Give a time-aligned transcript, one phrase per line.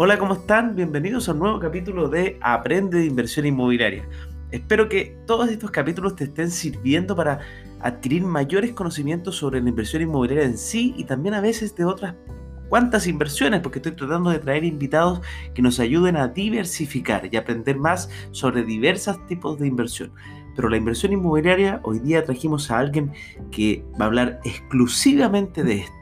[0.00, 0.76] Hola, ¿cómo están?
[0.76, 4.08] Bienvenidos a un nuevo capítulo de Aprende de Inversión Inmobiliaria.
[4.52, 7.40] Espero que todos estos capítulos te estén sirviendo para
[7.80, 12.14] adquirir mayores conocimientos sobre la inversión inmobiliaria en sí y también a veces de otras
[12.68, 15.20] cuantas inversiones, porque estoy tratando de traer invitados
[15.52, 20.12] que nos ayuden a diversificar y aprender más sobre diversos tipos de inversión.
[20.54, 23.10] Pero la inversión inmobiliaria, hoy día trajimos a alguien
[23.50, 25.92] que va a hablar exclusivamente de esto,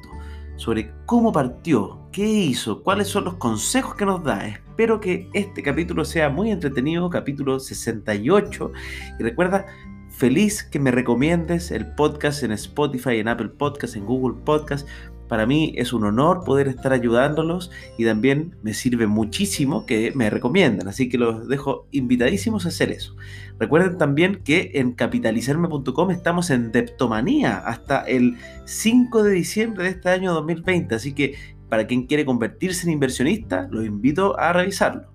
[0.56, 4.46] sobre cómo partió, qué hizo, cuáles son los consejos que nos da.
[4.46, 8.72] Espero que este capítulo sea muy entretenido, capítulo 68.
[9.18, 9.66] Y recuerda,
[10.10, 14.88] feliz que me recomiendes el podcast en Spotify, en Apple Podcast, en Google Podcast,
[15.28, 20.30] para mí es un honor poder estar ayudándolos y también me sirve muchísimo que me
[20.30, 23.16] recomiendan, así que los dejo invitadísimos a hacer eso.
[23.58, 30.10] Recuerden también que en capitalizarme.com estamos en Deptomanía hasta el 5 de diciembre de este
[30.10, 31.34] año 2020, así que
[31.68, 35.12] para quien quiere convertirse en inversionista, los invito a revisarlo.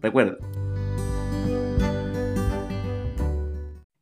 [0.00, 0.36] Recuerden.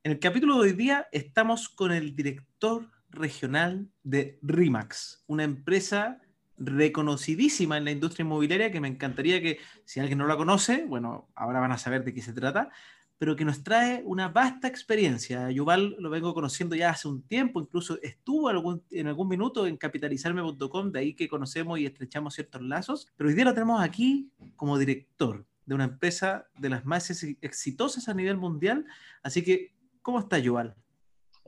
[0.07, 6.21] En el capítulo de hoy día estamos con el director regional de RIMAX, una empresa
[6.57, 11.29] reconocidísima en la industria inmobiliaria que me encantaría que si alguien no la conoce, bueno,
[11.35, 12.71] ahora van a saber de qué se trata,
[13.19, 15.51] pero que nos trae una vasta experiencia.
[15.51, 18.51] Yuval lo vengo conociendo ya hace un tiempo, incluso estuvo
[18.91, 23.35] en algún minuto en capitalizarme.com, de ahí que conocemos y estrechamos ciertos lazos, pero hoy
[23.35, 28.37] día lo tenemos aquí como director de una empresa de las más exitosas a nivel
[28.37, 28.85] mundial.
[29.23, 30.77] Así que, ¿cómo está Yuval?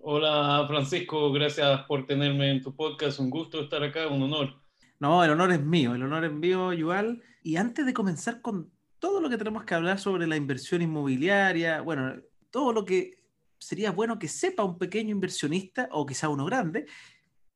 [0.08, 3.18] Hola Francisco, gracias por tenerme en tu podcast.
[3.18, 4.54] Un gusto estar acá, un honor.
[5.00, 7.20] No, el honor es mío, el honor es mío, Yuval.
[7.42, 11.80] Y antes de comenzar con todo lo que tenemos que hablar sobre la inversión inmobiliaria,
[11.80, 13.24] bueno, todo lo que
[13.58, 16.86] sería bueno que sepa un pequeño inversionista o quizá uno grande,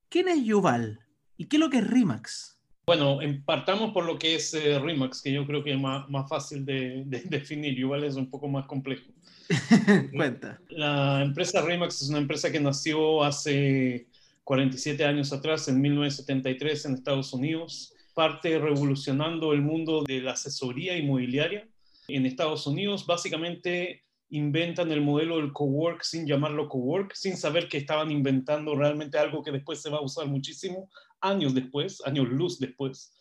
[0.08, 0.98] ¿quién es Yuval?
[1.36, 2.60] ¿Y qué es lo que es RIMAX?
[2.84, 6.28] Bueno, partamos por lo que es eh, RIMAX, que yo creo que es más, más
[6.28, 7.76] fácil de, de, definir.
[7.76, 9.12] Yuval es un poco más complejo.
[10.15, 10.61] Cuenta.
[10.69, 14.06] La empresa RIMAX es una empresa que nació hace
[14.44, 17.94] 47 años atrás, en 1973, en Estados Unidos.
[18.15, 21.69] Parte revolucionando el mundo de la asesoría inmobiliaria
[22.09, 23.06] en Estados Unidos.
[23.06, 29.19] Básicamente inventan el modelo del cowork sin llamarlo cowork, sin saber que estaban inventando realmente
[29.19, 30.88] algo que después se va a usar muchísimo,
[31.21, 33.12] años después, años luz después.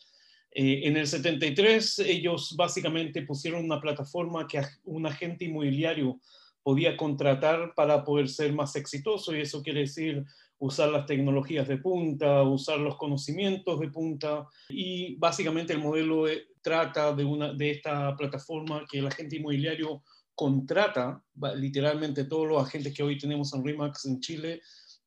[0.52, 6.20] Eh, en el 73 ellos básicamente pusieron una plataforma que un agente inmobiliario
[6.62, 10.24] podía contratar para poder ser más exitoso y eso quiere decir
[10.58, 16.48] usar las tecnologías de punta, usar los conocimientos de punta y básicamente el modelo eh,
[16.60, 20.02] trata de, una, de esta plataforma que el agente inmobiliario
[20.34, 21.22] contrata,
[21.56, 24.60] literalmente todos los agentes que hoy tenemos en RIMAX en Chile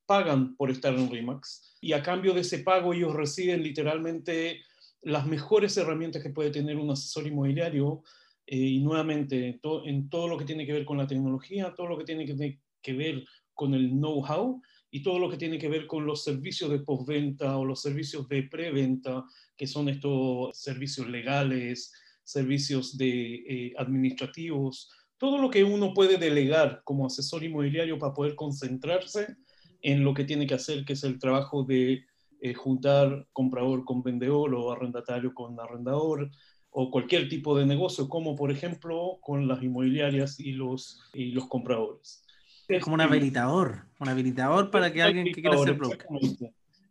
[0.06, 4.62] pagan por estar en RIMAX y a cambio de ese pago ellos reciben literalmente
[5.04, 8.04] las mejores herramientas que puede tener un asesor inmobiliario
[8.46, 11.98] eh, y nuevamente en todo lo que tiene que ver con la tecnología, todo lo
[11.98, 16.06] que tiene que, ver con el know-how y todo lo que tiene que ver con
[16.06, 19.24] los servicios de postventa o los servicios de preventa,
[19.56, 21.92] que son estos servicios legales,
[22.24, 28.36] servicios de, eh, administrativos, todo lo que uno puede delegar como asesor inmobiliario para poder
[28.36, 29.38] concentrarse
[29.82, 32.04] en lo que tiene que hacer, que es el trabajo de
[32.46, 36.30] eh, juntar comprador con vendedor o arrendatario con arrendador
[36.72, 41.48] o cualquier tipo de negocio, como por ejemplo con las inmobiliarias y los, y los
[41.48, 42.26] compradores.
[42.68, 46.06] Es como un habilitador, un habilitador para que alguien que quiera hacer broker.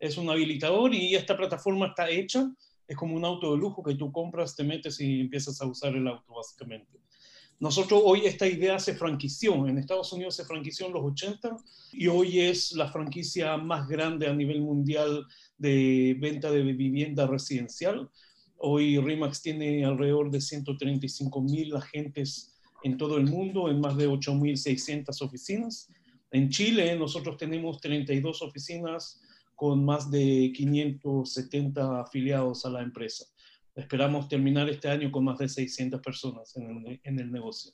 [0.00, 2.50] Es un habilitador y esta plataforma está hecha,
[2.88, 5.94] es como un auto de lujo que tú compras, te metes y empiezas a usar
[5.94, 6.98] el auto básicamente.
[7.62, 11.58] Nosotros hoy esta idea se franquició, en Estados Unidos se franquició en los 80
[11.92, 15.24] y hoy es la franquicia más grande a nivel mundial
[15.58, 18.10] de venta de vivienda residencial.
[18.56, 22.52] Hoy RIMAX tiene alrededor de 135 mil agentes
[22.82, 25.88] en todo el mundo, en más de 8.600 oficinas.
[26.32, 29.22] En Chile nosotros tenemos 32 oficinas
[29.54, 33.24] con más de 570 afiliados a la empresa.
[33.74, 37.72] Esperamos terminar este año con más de 600 personas en el, en el negocio.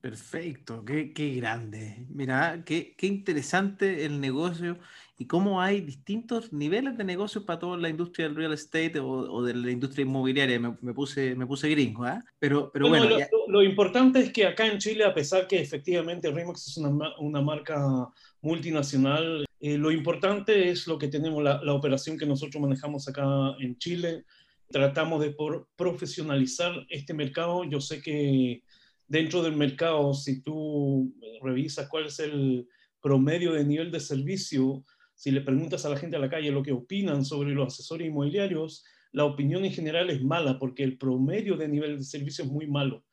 [0.00, 2.06] Perfecto, qué, qué, grande.
[2.08, 4.78] Mira, qué, qué interesante el negocio
[5.18, 9.08] y cómo hay distintos niveles de negocio para toda la industria del real estate o,
[9.08, 10.58] o de la industria inmobiliaria.
[10.58, 12.18] Me, me, puse, me puse gringo, ¿eh?
[12.38, 13.04] Pero, pero bueno.
[13.04, 16.76] bueno lo, lo, importante es que acá en Chile, a pesar que efectivamente Remax es
[16.78, 18.08] una, una marca
[18.40, 23.54] multinacional, eh, lo importante es lo que tenemos, la, la operación que nosotros manejamos acá
[23.60, 24.24] en Chile
[24.70, 25.34] tratamos de
[25.76, 27.64] profesionalizar este mercado.
[27.64, 28.62] Yo sé que
[29.06, 32.66] dentro del mercado, si tú revisas cuál es el
[33.02, 34.84] promedio de nivel de servicio,
[35.14, 38.06] si le preguntas a la gente a la calle lo que opinan sobre los asesores
[38.06, 42.50] inmobiliarios, la opinión en general es mala porque el promedio de nivel de servicio es
[42.50, 43.04] muy malo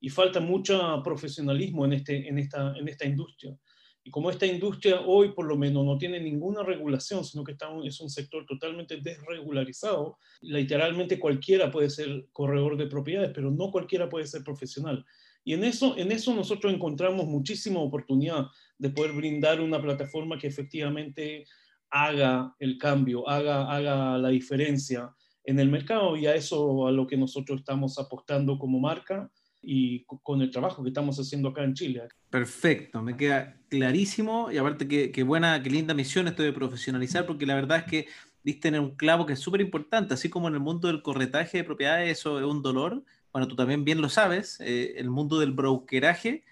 [0.00, 3.56] y falta mucho profesionalismo en, este, esta industria.
[4.06, 7.66] Y como esta industria hoy por lo menos no tiene ninguna regulación, sino que está,
[7.84, 14.08] es un sector totalmente desregularizado, literalmente cualquiera puede ser corredor de propiedades, pero no cualquiera
[14.08, 15.04] puede ser profesional.
[15.42, 18.46] Y en eso, en eso nosotros encontramos muchísima oportunidad
[18.78, 21.44] de poder brindar una plataforma que efectivamente
[21.90, 25.12] haga el cambio, haga, haga la diferencia
[25.42, 29.28] en el mercado y a eso a lo que nosotros estamos apostando como marca
[29.62, 32.02] y con el trabajo que estamos haciendo acá en Chile.
[32.30, 37.46] Perfecto, me queda clarísimo y aparte que, buena, qué linda misión esto de profesionalizar porque
[37.46, 38.06] la verdad es que
[38.44, 41.58] diste en un clavo que es súper importante, así como en el mundo del corretaje
[41.58, 45.40] de propiedades eso es un dolor, bueno, tú también bien lo sabes, eh, el mundo
[45.40, 46.44] del brokeraje,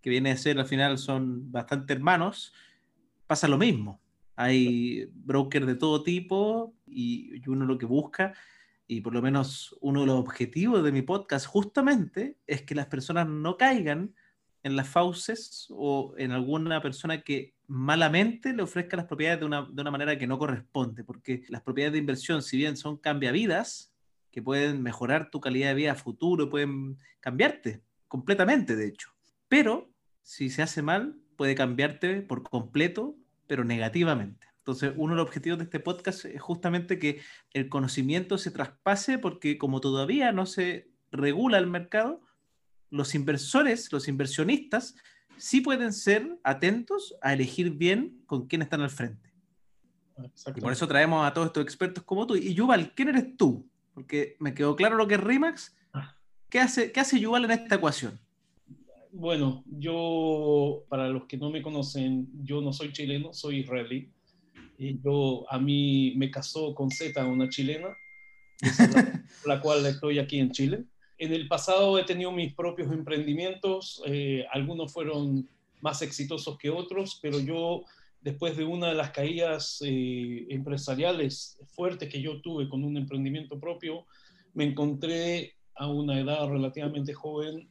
[0.00, 2.52] que viene a ser al final son bastante hermanos,
[3.26, 4.00] pasa lo mismo.
[4.34, 8.34] Hay brokers de todo tipo y uno lo que busca
[8.92, 12.86] y por lo menos uno de los objetivos de mi podcast justamente es que las
[12.86, 14.14] personas no caigan
[14.62, 19.62] en las fauces o en alguna persona que malamente le ofrezca las propiedades de una,
[19.62, 23.94] de una manera que no corresponde, porque las propiedades de inversión, si bien son cambiavidas,
[24.30, 29.08] que pueden mejorar tu calidad de vida futuro, pueden cambiarte completamente, de hecho,
[29.48, 29.90] pero
[30.20, 33.16] si se hace mal, puede cambiarte por completo,
[33.46, 34.51] pero negativamente.
[34.62, 37.20] Entonces, uno de los objetivos de este podcast es justamente que
[37.52, 42.20] el conocimiento se traspase porque como todavía no se regula el mercado,
[42.88, 44.94] los inversores, los inversionistas,
[45.36, 49.32] sí pueden ser atentos a elegir bien con quién están al frente.
[50.54, 52.36] Y por eso traemos a todos estos expertos como tú.
[52.36, 53.68] Y Yuval, ¿quién eres tú?
[53.94, 55.74] Porque me quedó claro lo que es RIMAX.
[56.48, 58.20] ¿Qué hace, qué hace Yuval en esta ecuación?
[59.10, 64.11] Bueno, yo, para los que no me conocen, yo no soy chileno, soy israelí
[64.82, 67.96] y yo, a mí me casó con Z, una chilena,
[68.78, 70.84] la, la, cual estoy aquí en Chile.
[71.18, 75.48] En el pasado he tenido mis propios emprendimientos, eh, algunos fueron
[75.80, 77.84] más exitosos que otros, pero yo,
[78.20, 83.60] después de una de las caídas eh, empresariales fuertes que yo tuve con un emprendimiento
[83.60, 84.06] propio,
[84.52, 87.68] me encontré a una edad relativamente joven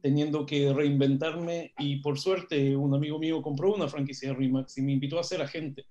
[0.00, 4.82] teniendo que reinventarme y por suerte un amigo mío compró una franquicia de Remax y
[4.82, 5.86] me invitó a ser agente.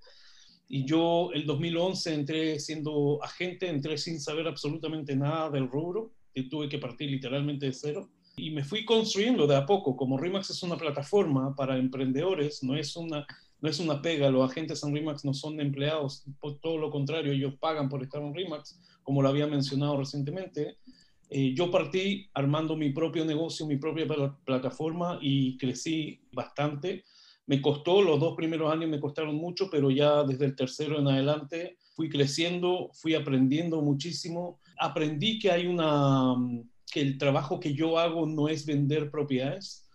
[0.67, 6.49] Y yo el 2011 entré siendo agente, entré sin saber absolutamente nada del rubro, y
[6.49, 8.09] tuve que partir literalmente de cero.
[8.35, 9.95] Y me fui construyendo de a poco.
[9.95, 13.25] Como Remax es una plataforma para emprendedores, no es una,
[13.61, 14.31] no es una pega.
[14.31, 18.21] Los agentes en Remax no son empleados, por todo lo contrario, ellos pagan por estar
[18.21, 20.77] en Remax, como lo había mencionado recientemente.
[21.29, 24.07] Eh, yo partí armando mi propio negocio, mi propia
[24.43, 27.05] plataforma y crecí bastante
[27.45, 31.07] me costó, los dos primeros años me costaron mucho, pero ya desde el tercero en
[31.07, 34.59] adelante fui creciendo, fui aprendiendo muchísimo.
[34.79, 36.35] Aprendí que hay una,
[36.91, 39.89] que el trabajo que yo hago no es vender propiedades,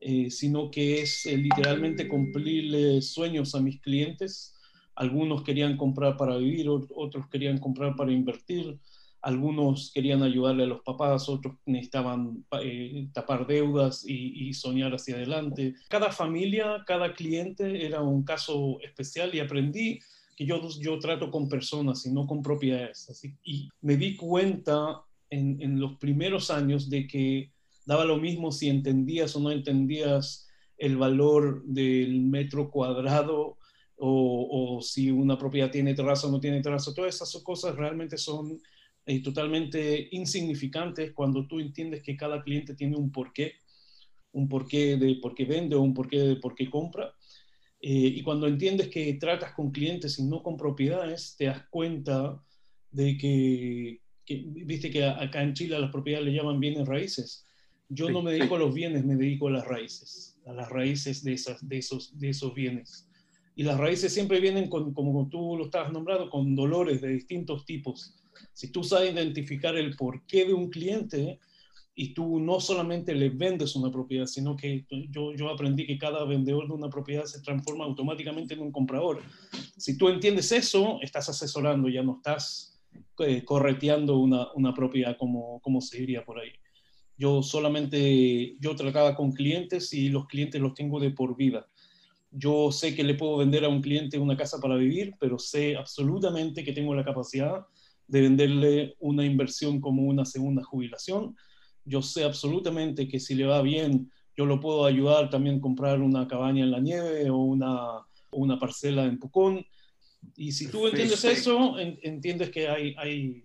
[0.00, 4.54] eh, sino que es eh, literalmente cumplirle sueños a mis clientes.
[4.94, 8.78] Algunos querían comprar para vivir, otros querían comprar para invertir,
[9.24, 15.74] algunos querían ayudarle a los papás, otros necesitaban eh, tapar deudas y, soñar hacia adelante.
[15.88, 19.98] Cada familia, cada cliente era un caso especial y aprendí
[20.36, 23.08] que yo, yo trato con personas y no con propiedades.
[23.08, 25.00] Así, y me di cuenta
[25.30, 27.50] en, en los primeros años de que
[27.86, 33.56] daba lo mismo si entendías o no entendías el valor del metro cuadrado
[33.96, 36.92] o, o, si una propiedad tiene terraza o no tiene terraza.
[36.94, 38.60] Todas esas cosas realmente son
[39.06, 43.52] eh, totalmente insignificantes cuando tú entiendes que cada cliente tiene un porqué,
[44.32, 47.14] un porqué de por qué vende o un porqué de por qué compra.
[47.80, 52.42] Eh, y cuando entiendes que tratas con clientes y no con propiedades, te das cuenta
[52.90, 57.44] de que, viste que acá en Chile a las propiedades le llaman bienes raíces.
[57.90, 61.22] Yo no me dedico a los bienes, me dedico a las raíces, a las raíces
[61.22, 63.06] de, esas, de, esos, de esos bienes.
[63.54, 67.66] Y las raíces siempre vienen, con, como tú lo estabas nombrado, con dolores de distintos
[67.66, 71.38] tipos si tú sabes identificar el porqué de un cliente
[71.94, 76.24] y tú no solamente le vendes una propiedad, sino que yo, yo aprendí que cada
[76.24, 79.22] vendedor de una propiedad se transforma automáticamente en un comprador.
[79.76, 82.80] Si tú entiendes eso, estás asesorando, ya no estás
[83.18, 86.50] eh, correteando una, una propiedad como, como se diría por ahí.
[87.16, 91.68] Yo solamente, yo trataba con clientes y los clientes los tengo de por vida.
[92.32, 95.76] Yo sé que le puedo vender a un cliente una casa para vivir, pero sé
[95.76, 97.64] absolutamente que tengo la capacidad
[98.06, 101.36] de venderle una inversión como una segunda jubilación.
[101.84, 106.00] Yo sé absolutamente que si le va bien, yo lo puedo ayudar también a comprar
[106.00, 108.00] una cabaña en la nieve o una,
[108.32, 109.64] una parcela en Pucón.
[110.36, 113.44] Y si tú entiendes eso, entiendes que hay, hay,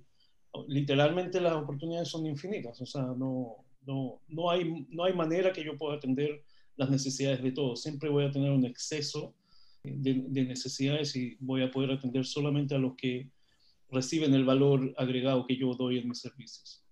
[0.67, 5.63] literalmente las oportunidades son infinitas, o sea, no, no, no, hay, no hay manera que
[5.63, 6.43] yo pueda atender
[6.77, 7.81] las necesidades de todos.
[7.81, 9.35] Siempre voy a tener un exceso
[9.83, 13.29] de, de, necesidades y voy a poder atender solamente a los que
[13.91, 16.83] reciben el valor agregado que yo doy en mis servicios.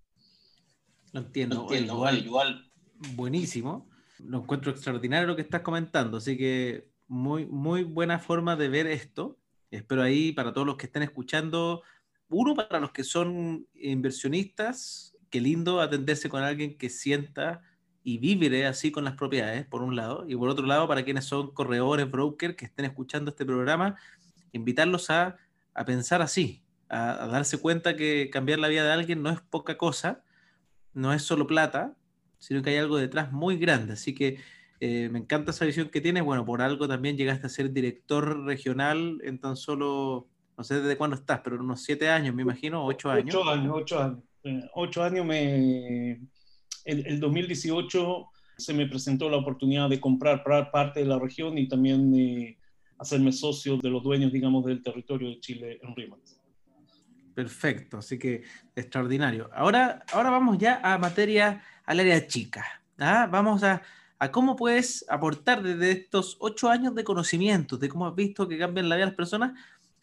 [1.12, 2.70] Lo entiendo, igual, igual,
[3.14, 3.88] buenísimo.
[4.18, 8.86] Lo encuentro extraordinario lo que estás comentando, así que muy, muy buena forma de ver
[8.86, 9.38] esto.
[9.70, 11.82] Espero ahí para todos los que estén escuchando,
[12.28, 17.62] uno para los que son inversionistas, qué lindo atenderse con alguien que sienta
[18.02, 21.26] y vive así con las propiedades, por un lado, y por otro lado, para quienes
[21.26, 23.96] son corredores, brokers que estén escuchando este programa,
[24.52, 25.36] invitarlos a,
[25.74, 29.76] a pensar así, a, darse cuenta que cambiar la vida de alguien no es poca
[29.76, 30.22] cosa,
[30.94, 31.96] no es solo plata,
[32.38, 33.94] sino que hay algo detrás muy grande.
[33.94, 34.38] Así que
[34.80, 36.24] eh, me encanta esa visión que tienes.
[36.24, 40.96] Bueno, por algo también llegaste a ser director regional en tan solo, no sé desde
[40.96, 43.34] cuándo estás, pero unos siete años, me imagino, ocho años.
[43.34, 44.18] Ocho años, ocho años.
[44.44, 46.20] Eh, ocho años me...
[46.84, 48.28] El, el 2018
[48.58, 52.58] se me presentó la oportunidad de comprar parte de la región y también eh,
[52.98, 56.37] hacerme socio de los dueños, digamos, del territorio de Chile en RIMAX.
[57.38, 58.42] Perfecto, así que
[58.74, 59.48] extraordinario.
[59.54, 62.64] Ahora, ahora vamos ya a materia, al área chica.
[62.98, 63.28] ¿ah?
[63.30, 63.80] Vamos a,
[64.18, 68.58] a, cómo puedes aportar desde estos ocho años de conocimiento, de cómo has visto que
[68.58, 69.56] cambian la vida de las personas,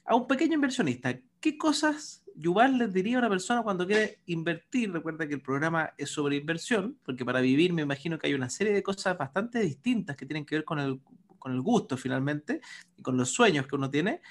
[0.05, 1.13] a un pequeño inversionista.
[1.41, 4.93] ¿Qué cosas Yuval les diría a una persona cuando quiere invertir?
[4.93, 8.49] Recuerda que el programa es sobre inversión, porque para vivir me imagino que hay una
[8.49, 11.01] serie de cosas bastante distintas que tienen que ver con el,
[11.37, 12.61] con el gusto finalmente
[12.95, 14.21] y con los sueños que uno tiene.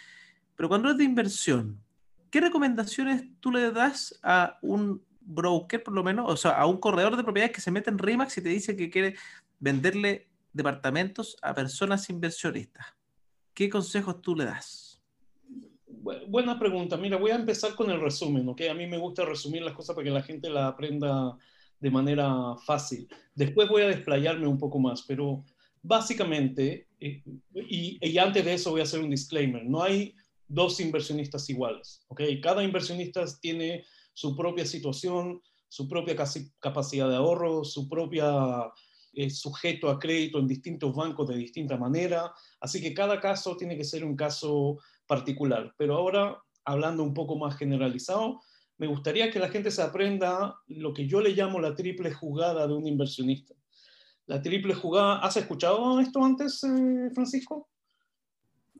[0.56, 1.83] Pero cuando es de inversión,
[2.34, 6.78] ¿qué recomendaciones tú le das a un broker, por lo menos, o sea, a un
[6.78, 9.14] corredor de propiedades que se mete en RIMAX y te dice que quiere
[9.60, 12.86] venderle departamentos a personas inversionistas?
[13.54, 15.00] ¿Qué consejos tú le das?
[16.26, 16.96] Buena pregunta.
[16.96, 18.62] Mira, voy a empezar con el resumen, ¿ok?
[18.68, 21.38] A mí me gusta resumir las cosas para que la gente la aprenda
[21.78, 23.06] de manera fácil.
[23.32, 25.44] Después voy a desplayarme un poco más, pero
[25.84, 27.22] básicamente, eh,
[27.54, 30.16] y, y antes de eso voy a hacer un disclaimer, no hay
[30.48, 32.04] dos inversionistas iguales.
[32.08, 32.40] ¿okay?
[32.40, 36.16] Cada inversionista tiene su propia situación, su propia
[36.60, 38.70] capacidad de ahorro, su propia
[39.12, 42.32] eh, sujeto a crédito en distintos bancos de distinta manera.
[42.60, 45.74] Así que cada caso tiene que ser un caso particular.
[45.78, 48.40] Pero ahora, hablando un poco más generalizado,
[48.78, 52.66] me gustaría que la gente se aprenda lo que yo le llamo la triple jugada
[52.66, 53.54] de un inversionista.
[54.26, 57.68] La triple jugada, ¿has escuchado esto antes, eh, Francisco?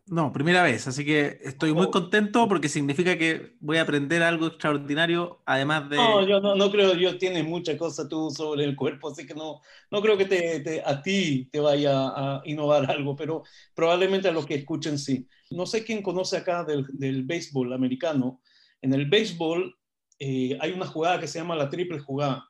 [0.07, 1.91] No, primera vez, así que estoy muy oh.
[1.91, 5.97] contento porque significa que voy a aprender algo extraordinario, además de...
[5.97, 9.63] No, yo no, creo, yo tienes mucha cosa tú sobre el cuerpo, así que no,
[9.91, 13.45] no creo que te, a ti te vaya a innovar algo, pero
[13.75, 15.27] probablemente a los que escuchen sí.
[15.51, 18.43] No sé quién conoce acá del, del béisbol americano.
[18.83, 19.75] En el béisbol
[20.19, 22.47] eh, hay una jugada que se llama la triple jugada,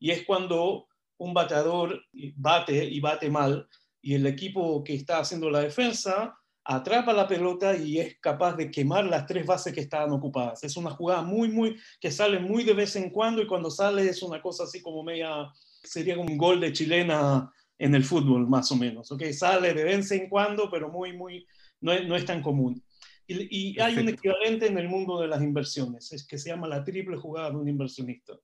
[0.00, 2.02] y es cuando un bateador
[2.34, 3.68] bate y bate mal,
[4.02, 6.36] y el equipo que está haciendo la defensa
[6.68, 10.64] atrapa la pelota y es capaz de quemar las tres bases que estaban ocupadas.
[10.64, 14.08] Es una jugada muy, muy, que sale muy de vez en cuando y cuando sale
[14.08, 15.48] es una cosa así como media,
[15.82, 19.12] sería un gol de chilena en el fútbol, más o menos.
[19.12, 19.22] ¿ok?
[19.32, 21.46] Sale de vez en cuando, pero muy, muy,
[21.80, 22.82] no es, no es tan común.
[23.28, 26.68] Y, y hay un equivalente en el mundo de las inversiones, es que se llama
[26.68, 28.34] la triple jugada de un inversionista.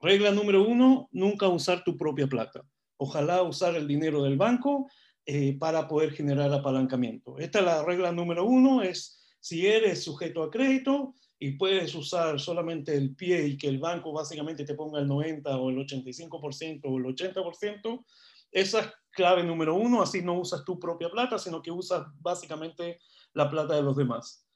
[0.00, 2.62] Regla número uno, nunca usar tu propia plata.
[2.96, 4.88] Ojalá usar el dinero del banco
[5.26, 7.38] eh, para poder generar apalancamiento.
[7.38, 12.38] Esta es la regla número uno, es si eres sujeto a crédito y puedes usar
[12.38, 16.80] solamente el pie y que el banco básicamente te ponga el 90 o el 85%
[16.84, 18.04] o el 80%,
[18.52, 22.98] esa es clave número uno, así no usas tu propia plata, sino que usas básicamente
[23.32, 24.46] la plata de los demás.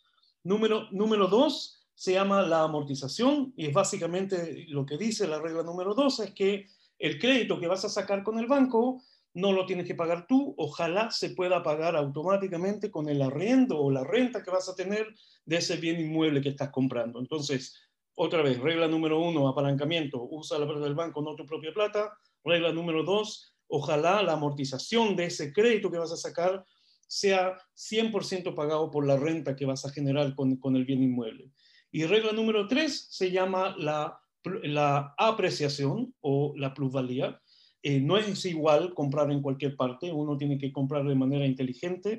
[0.43, 5.63] Número, número dos se llama la amortización y es básicamente lo que dice la regla
[5.63, 6.67] número dos, es que
[6.99, 9.03] el crédito que vas a sacar con el banco
[9.35, 13.91] no lo tienes que pagar tú, ojalá se pueda pagar automáticamente con el arriendo o
[13.91, 15.13] la renta que vas a tener
[15.45, 17.19] de ese bien inmueble que estás comprando.
[17.19, 17.77] Entonces,
[18.15, 22.17] otra vez, regla número uno, apalancamiento, usa la plata del banco, no tu propia plata.
[22.45, 26.65] Regla número dos, ojalá la amortización de ese crédito que vas a sacar
[27.09, 31.51] sea 100% pagado por la renta que vas a generar con, con el bien inmueble.
[31.91, 34.21] Y regla número tres se llama la,
[34.63, 37.41] la apreciación o la plusvalía
[37.87, 42.19] eh, no es igual comprar en cualquier parte, uno tiene que comprar de manera inteligente.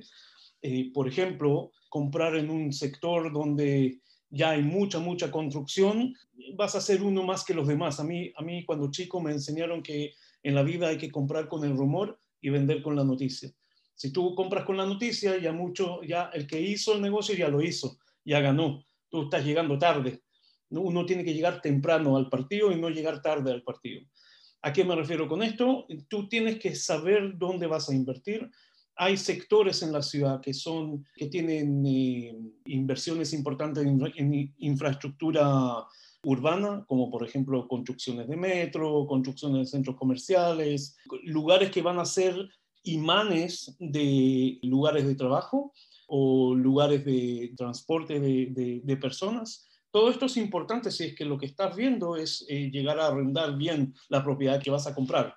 [0.62, 6.14] Eh, por ejemplo, comprar en un sector donde ya hay mucha, mucha construcción,
[6.56, 8.00] vas a ser uno más que los demás.
[8.00, 11.48] A mí, a mí cuando chico me enseñaron que en la vida hay que comprar
[11.48, 13.52] con el rumor y vender con la noticia.
[13.96, 17.48] Si tú compras con la noticia, ya mucho, ya el que hizo el negocio ya
[17.48, 18.86] lo hizo, ya ganó.
[19.10, 20.22] Tú estás llegando tarde.
[20.70, 24.04] Uno tiene que llegar temprano al partido y no llegar tarde al partido.
[24.66, 25.86] ¿A qué me refiero con esto?
[26.08, 28.50] Tú tienes que saber dónde vas a invertir.
[28.96, 35.86] Hay sectores en la ciudad que, son, que tienen eh, inversiones importantes en, infraestructura
[36.24, 42.06] urbana, como por ejemplo construcciones de metro, construcciones de centros comerciales, lugares que van a
[42.06, 42.36] ser
[42.86, 45.74] imanes de lugares de trabajo
[46.08, 51.38] o lugares de transporte de, de personas todo esto es importante si es que lo
[51.38, 55.34] que estás viendo es eh, llegar a arrendar bien la propiedad que vas a comprar.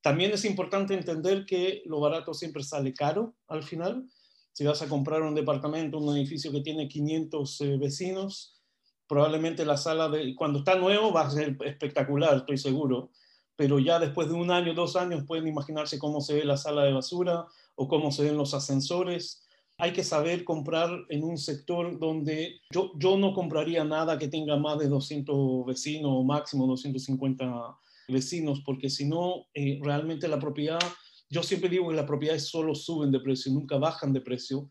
[0.00, 4.04] También es importante entender que lo barato siempre sale caro al final.
[4.50, 8.60] Si vas a comprar un departamento, un edificio que tiene 500 eh, vecinos,
[9.06, 13.12] probablemente la sala cuando está nuevo va a ser espectacular, estoy seguro,
[13.54, 16.82] pero ya después de un año, dos años pueden imaginarse cómo se ve la sala
[16.82, 19.41] de basura o cómo se ven los ascensores
[19.82, 24.56] hay que saber comprar en un sector donde yo, yo no compraría nada que tenga
[24.56, 27.44] más de 200 vecinos o máximo 250
[28.06, 30.78] vecinos, porque si no, eh, realmente la propiedad,
[31.28, 34.68] yo siempre digo que las propiedades solo suben de precio, nunca bajan de precio,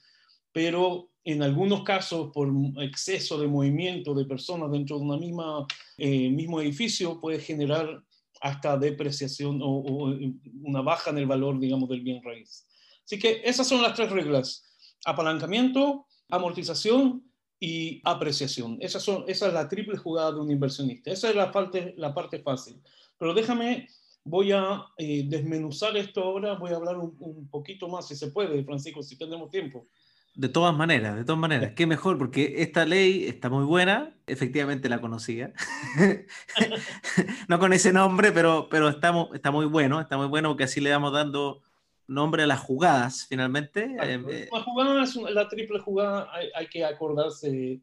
[0.54, 6.30] pero en algunos casos, por exceso de movimiento de personas dentro de un misma, eh,
[6.30, 8.02] mismo edificio, puede generar
[8.40, 10.16] hasta depreciación o, o,
[10.64, 12.66] una baja en el valor, digamos, del bien raíz.
[13.04, 14.71] Así que esas son las tres reglas
[15.06, 17.24] apalancamiento, amortización
[17.60, 18.78] y apreciación.
[18.82, 21.12] Esa, son, esa es la triple jugada de un inversionista.
[21.12, 22.82] Esa es la parte, la parte fácil.
[23.18, 23.88] Pero déjame,
[24.24, 28.64] voy a eh, desmenuzar esto ahora, voy a hablar un, poquito más, si se puede,
[28.64, 29.88] Francisco, si tenemos tiempo.
[30.34, 34.88] De todas maneras, de todas maneras, qué mejor, porque esta ley está muy buena, efectivamente
[34.88, 35.52] la conocía,
[37.50, 40.80] no con ese nombre, pero, pero está, está muy bueno, está muy bueno porque así
[40.80, 41.64] le vamos dando
[42.08, 43.96] nombre a las jugadas, finalmente.
[44.04, 47.82] Eh, eh, la jugada es la triple jugada, hay, que acordarse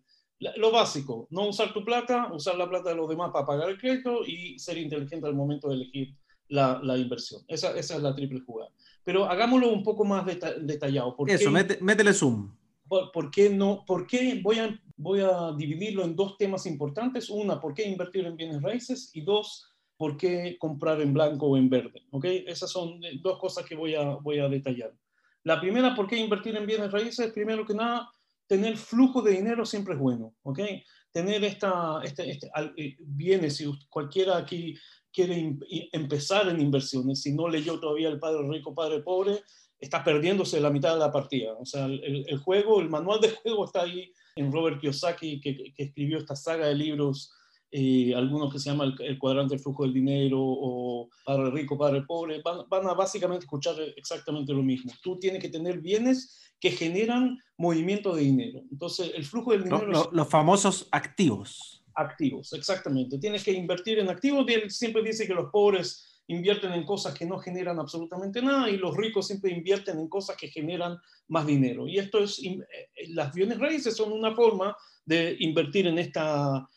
[0.56, 3.78] lo básico, no usar tu plata, usar la plata de los demás para pagar el
[3.78, 6.14] crédito y ser inteligente al momento de elegir
[6.48, 7.42] la, la inversión.
[7.48, 8.70] Esa, esa, es la triple jugada.
[9.04, 11.16] Pero hagámoslo un poco más detallado.
[11.16, 12.54] ¿Por Eso, métele zoom.
[12.86, 13.84] Por, por, qué no?
[13.86, 17.28] ¿Por qué voy a, voy a dividirlo en dos temas importantes?
[17.30, 19.10] Una, ¿por qué invertir en bienes raíces?
[19.14, 22.06] Y dos, por qué comprar en blanco o en verde.
[22.12, 22.44] ¿okay?
[22.46, 24.94] Esas son dos cosas que voy a, voy a detallar.
[25.42, 27.32] La primera, ¿por qué invertir en bienes raíces?
[27.32, 28.08] Primero que nada,
[28.46, 30.34] tener flujo de dinero siempre es bueno.
[30.42, 30.84] ¿okay?
[31.10, 34.76] Tener esta, este, este, eh, bienes, si cualquiera aquí
[35.12, 35.56] quiere
[35.92, 39.42] empezar en inversiones, si no leyó todavía El Padre Rico, Padre Pobre,
[39.80, 41.54] está perdiéndose la mitad de la partida.
[41.58, 46.18] O sea, el, juego, el manual de juego está ahí en Robert Kiyosaki, que escribió
[46.18, 47.32] esta saga de libros
[47.70, 52.02] eh, algunos que se llama el, cuadrante del flujo del dinero o padre rico, padre
[52.02, 54.92] pobre, van, a básicamente escuchar exactamente lo mismo.
[55.02, 58.62] Tú tienes que tener bienes que generan movimiento de dinero.
[58.70, 60.10] Entonces, el flujo del dinero...
[60.10, 61.84] los famosos activos.
[61.94, 63.18] Activos, exactamente.
[63.18, 64.46] Tienes que invertir en activos.
[64.48, 68.76] Él siempre dice que los pobres invierten en cosas que no generan absolutamente nada y
[68.76, 71.88] los ricos siempre invierten en cosas que generan más dinero.
[71.88, 72.66] Y esto es, eh,
[73.08, 76.68] las bienes raíces son una forma de invertir en esta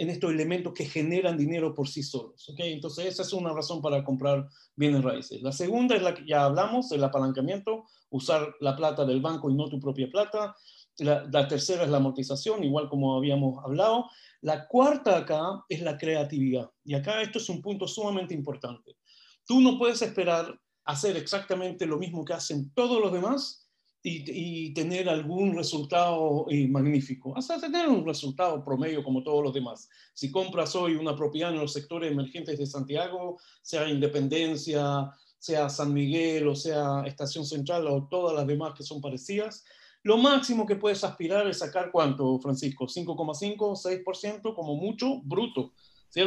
[0.00, 2.48] en estos elementos que generan dinero por sí solos.
[2.48, 2.72] ¿okay?
[2.72, 5.42] Entonces, esa es una razón para comprar bienes raíces.
[5.42, 9.54] La segunda es la que ya hablamos, el apalancamiento, usar la plata del banco y
[9.54, 10.56] no tu propia plata.
[10.96, 14.06] La, la, tercera es la amortización, igual como habíamos hablado.
[14.40, 16.70] La cuarta acá es la creatividad.
[16.82, 18.96] Y acá esto es un punto sumamente importante.
[19.44, 23.59] Tú no puedes esperar hacer exactamente lo mismo que hacen todos los demás
[24.02, 29.88] y, tener algún resultado eh, magnífico, hasta tener un resultado promedio como todos los demás.
[30.14, 35.92] Si compras hoy una propiedad en los sectores emergentes de Santiago, sea Independencia, sea San
[35.92, 39.64] Miguel o sea Estación Central o todas las demás que son parecidas,
[40.02, 45.74] lo máximo que puedes aspirar es sacar cuánto, Francisco, 5,5, 6% como mucho, bruto.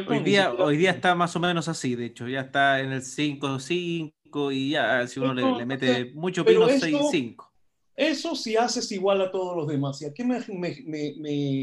[0.08, 3.02] Hoy día, hoy día está más o menos así, de hecho, ya está en el
[3.02, 7.53] 5, 5 y ya si uno le, mete mucho pino, 6, 5.
[7.96, 10.02] Eso si haces igual a todos los demás.
[10.02, 10.40] ¿Y a qué me,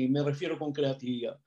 [0.09, 1.39] me, refiero con creatividad?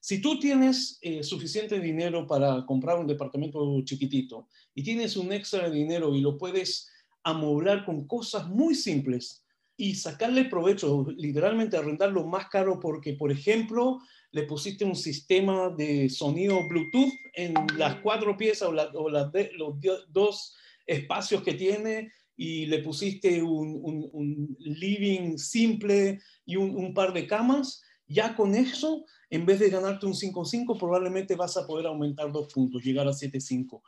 [0.00, 5.68] Si tú tienes eh, suficiente dinero para comprar un departamento chiquitito y tienes un extra
[5.68, 6.90] de dinero y lo puedes
[7.22, 9.44] amoblar con cosas muy simples
[9.76, 14.00] y sacarle provecho, literalmente arrendarlo más caro porque, por ejemplo,
[14.32, 19.76] le pusiste un sistema de sonido Bluetooth en las cuatro piezas o, o las los
[20.08, 27.82] dos espacios que tiene y le pusiste un, living simple y un, par de camas,
[28.06, 32.52] ya con eso, en vez de ganarte un 5-5, probablemente vas a poder aumentar dos
[32.52, 33.80] puntos, llegar a 7-5.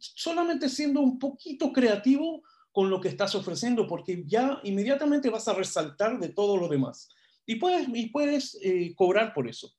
[0.00, 5.54] Solamente siendo un poquito creativo con lo que estás ofreciendo, porque ya inmediatamente vas a
[5.54, 7.08] resaltar de todo lo demás.
[7.46, 9.72] Y puedes, y puedes eh, cobrar por eso.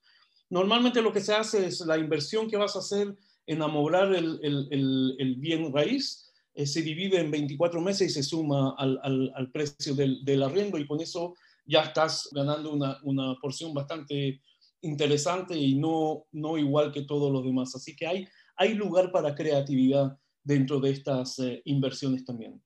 [0.50, 3.16] Normalmente lo que se hace es la inversión que vas a hacer
[3.48, 8.24] en amolar el, el, el, bien raíz, eh, se divide en 24 meses y se
[8.24, 8.98] suma al,
[9.36, 14.42] al, precio del, del, arriendo y con eso ya estás ganando una, una, porción bastante
[14.82, 17.76] interesante y no, no igual que todos los demás.
[17.76, 22.62] Así que hay, hay lugar para creatividad dentro de estas eh, inversiones también.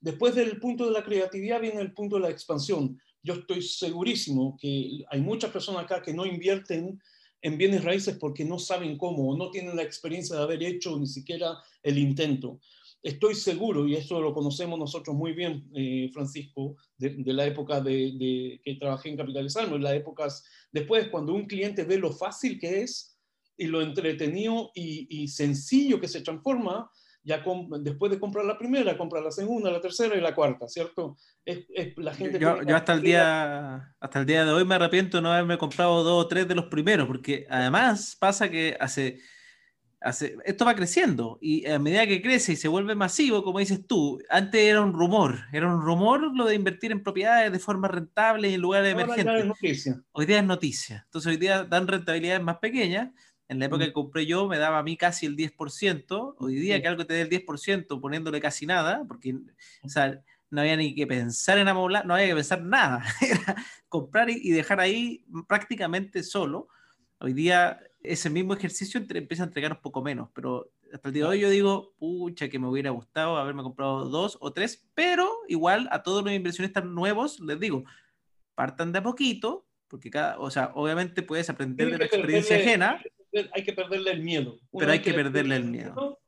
[0.00, 3.00] Después del punto de la creatividad viene el punto de la expansión.
[3.22, 7.00] Yo estoy segurísimo que hay muchas personas acá que no invierten
[7.40, 10.98] en bienes raíces porque no saben cómo o no tienen la experiencia de haber hecho
[10.98, 12.60] ni siquiera el intento.
[13.02, 18.60] Estoy seguro, y eso lo conocemos nosotros muy bien, eh, Francisco, de, la época de,
[18.64, 22.82] que trabajé en Capitalizarme, en las épocas después, cuando un cliente ve lo fácil que
[22.82, 23.18] es
[23.56, 26.90] y lo entretenido y, y sencillo que se transforma,
[27.24, 27.42] ya
[27.80, 31.16] después de comprar la primera, comprar la segunda, la tercera y la cuarta, ¿cierto?
[31.44, 35.22] Es, la gente yo, hasta, el día, hasta el día de hoy me arrepiento de
[35.22, 39.20] no haberme comprado dos o tres de los primeros, porque además pasa que hace,
[40.02, 43.86] hace, esto va creciendo y a medida que crece y se vuelve masivo, como dices
[43.86, 47.88] tú, antes era un rumor, era un rumor lo de invertir en propiedades de forma
[47.88, 49.90] rentable y en lugares emergentes.
[50.12, 51.02] Hoy día es noticia.
[51.06, 53.10] Entonces hoy día dan rentabilidades más pequeñas
[53.52, 56.36] en la época que compré yo me daba a mí casi el 10%.
[56.38, 59.36] Hoy día que algo te dé el 10% poniéndole casi nada, porque
[59.82, 63.04] o sea, no había ni que pensar en amoblar, no había que pensar nada.
[63.20, 63.56] Era
[63.88, 66.68] comprar y, dejar ahí prácticamente solo.
[67.22, 71.22] Hoy día ese mismo ejercicio empieza a entregar un poco menos, pero hasta el día
[71.22, 75.30] de hoy yo digo, pucha, que me hubiera gustado haberme comprado dos o tres, pero
[75.46, 77.84] igual a todos los inversionistas nuevos les digo,
[78.56, 83.00] partan de a poquito, porque cada, o sea, obviamente puedes aprender de la experiencia ajena,
[83.52, 84.58] hay que perderle el miedo.
[84.76, 86.18] Pero hay que, perderle el miedo.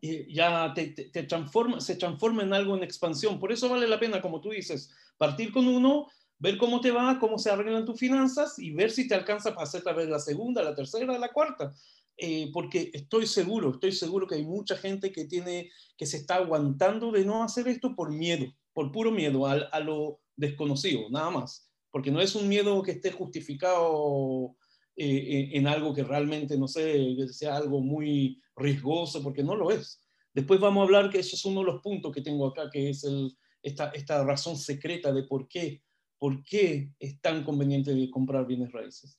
[0.00, 0.88] Y ya te,
[1.22, 3.38] transforma, se transforma en algo en expansión.
[3.38, 6.08] Por eso vale la pena, como tú dices, partir con uno,
[6.42, 9.62] ver cómo te va, cómo se arreglan tus finanzas y ver si te alcanza para
[9.62, 11.72] hacer tal vez la segunda, la tercera, la cuarta.
[12.16, 16.34] Eh, porque estoy seguro, estoy seguro que hay mucha gente que tiene, que se está
[16.36, 21.30] aguantando de no hacer esto por miedo, por puro miedo a, a lo desconocido, nada
[21.30, 21.70] más.
[21.92, 24.56] Porque no es un miedo que esté justificado
[24.96, 30.02] eh, en algo que realmente, no sé, sea algo muy riesgoso, porque no lo es.
[30.34, 32.90] Después vamos a hablar que eso es uno de los puntos que tengo acá, que
[32.90, 35.82] es el, esta, esta razón secreta de por qué,
[36.22, 39.16] por qué es tan conveniente comprar bienes raíces.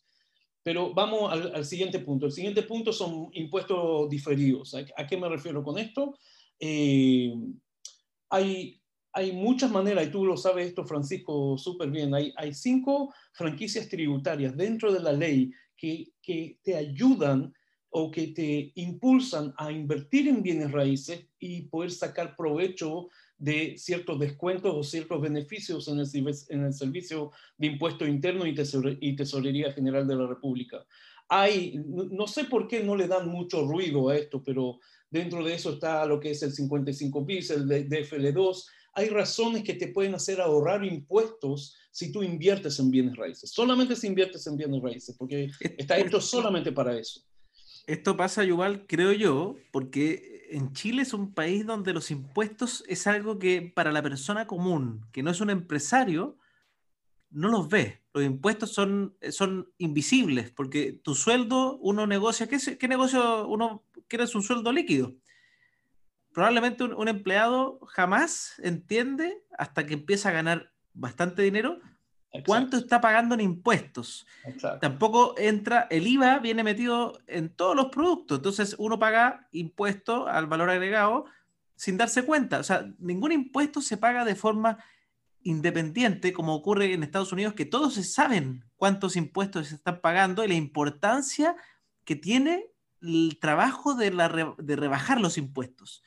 [0.63, 2.27] Pero vamos al, siguiente punto.
[2.27, 4.73] El siguiente punto son impuestos diferidos.
[4.73, 6.17] ¿A, qué me refiero con esto?
[6.57, 7.33] Eh,
[8.29, 8.79] hay,
[9.33, 12.15] muchas maneras, y tú lo sabes esto, Francisco, súper bien.
[12.15, 17.53] Hay, hay cinco franquicias tributarias dentro de la ley que, te ayudan
[17.89, 23.09] o que te impulsan a invertir en bienes raíces y poder sacar provecho
[23.43, 26.07] de ciertos descuentos o ciertos beneficios en el,
[26.47, 28.55] en el servicio de impuesto interno y,
[29.01, 30.85] y, tesorería general de la República.
[31.27, 34.79] Hay, no sé por qué no le dan mucho ruido a esto, pero
[35.09, 38.65] dentro de eso está lo que es el 55 bis, el DFL2.
[38.93, 43.51] Hay razones que te pueden hacer ahorrar impuestos si tú inviertes en bienes raíces.
[43.51, 47.19] Solamente si inviertes en bienes raíces, porque está hecho solamente para eso.
[47.87, 53.07] Esto pasa, igual, creo yo, porque en Chile es un país donde los impuestos es
[53.07, 56.37] algo que para la persona común, que no es un empresario,
[57.31, 58.03] no los ve.
[58.13, 64.25] Los impuestos son, son invisibles, porque tu sueldo, uno negocia, ¿qué, negocio uno quiere?
[64.25, 65.15] Es un sueldo líquido.
[66.31, 71.79] Probablemente un empleado jamás entiende hasta que empieza a ganar bastante dinero,
[72.45, 74.25] ¿cuánto está pagando en impuestos?
[74.81, 80.47] Tampoco entra, el IVA viene metido en todos los productos, entonces uno paga impuesto al
[80.47, 81.25] valor agregado
[81.75, 82.59] sin darse cuenta.
[82.59, 84.77] O sea, ningún impuesto se paga de forma
[85.43, 90.47] independiente, como ocurre en Estados Unidos, que todos saben cuántos impuestos se están pagando y
[90.47, 91.55] la importancia
[92.05, 92.67] que tiene
[93.01, 94.11] el trabajo de,
[94.57, 96.03] de rebajar los impuestos.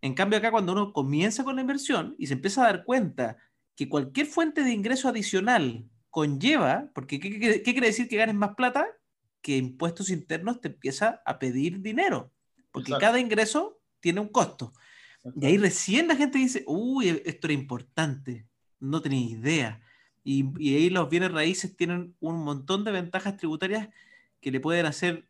[0.00, 3.38] En cambio, acá cuando uno comienza con la inversión y se empieza a dar cuenta
[3.76, 8.86] que cualquier fuente de ingreso adicional conlleva, porque ¿qué, quiere decir que ganes más plata?
[9.42, 12.32] Que impuestos internos te empieza a pedir dinero,
[12.70, 14.72] porque cada ingreso tiene un costo.
[15.40, 18.46] Y ahí recién la gente dice, uy, esto era importante,
[18.78, 19.80] no tenía idea.
[20.22, 23.88] Y, y, ahí los bienes raíces tienen un montón de ventajas tributarias
[24.40, 25.26] que le pueden hacer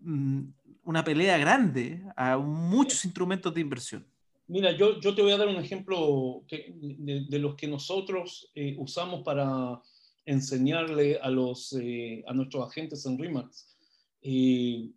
[0.00, 0.42] mm,
[0.82, 4.06] una pelea grande a muchos instrumentos de inversión.
[4.48, 9.22] Mira, yo, yo te voy a dar un ejemplo de, los que nosotros eh, usamos
[9.22, 9.80] para
[10.24, 13.76] enseñarle a, los, eh, a nuestros agentes en RIMAX.
[14.22, 14.90] Eh,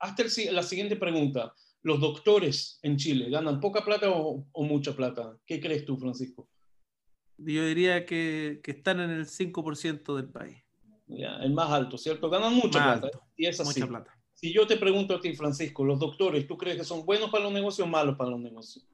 [0.00, 1.54] hasta la siguiente pregunta.
[1.82, 5.38] ¿Los doctores en Chile ganan poca plata o, mucha plata?
[5.46, 6.48] ¿Qué crees tú, Francisco?
[7.36, 10.56] Yo diría que, que están en el 5% del país.
[11.06, 12.28] el más alto, ¿cierto?
[12.28, 13.10] Ganan mucha plata.
[13.36, 13.80] Y es así.
[13.80, 14.17] Mucha plata.
[14.40, 17.42] Si yo te pregunto a ti, Francisco, los doctores, ¿tú crees que son buenos para
[17.42, 18.86] los negocios o malos para los negocios?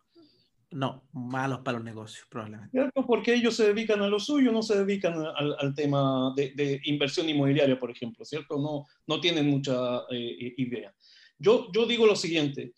[0.70, 2.70] No, malos para los negocios, probablemente.
[2.70, 3.04] ¿Cierto?
[3.06, 7.78] Porque ellos se dedican a lo suyo, no se dedican al, tema de, inversión inmobiliaria,
[7.78, 8.56] por ejemplo, ¿cierto?
[8.56, 10.94] No, no tienen mucha eh, idea.
[11.38, 12.72] Yo, yo digo lo siguiente,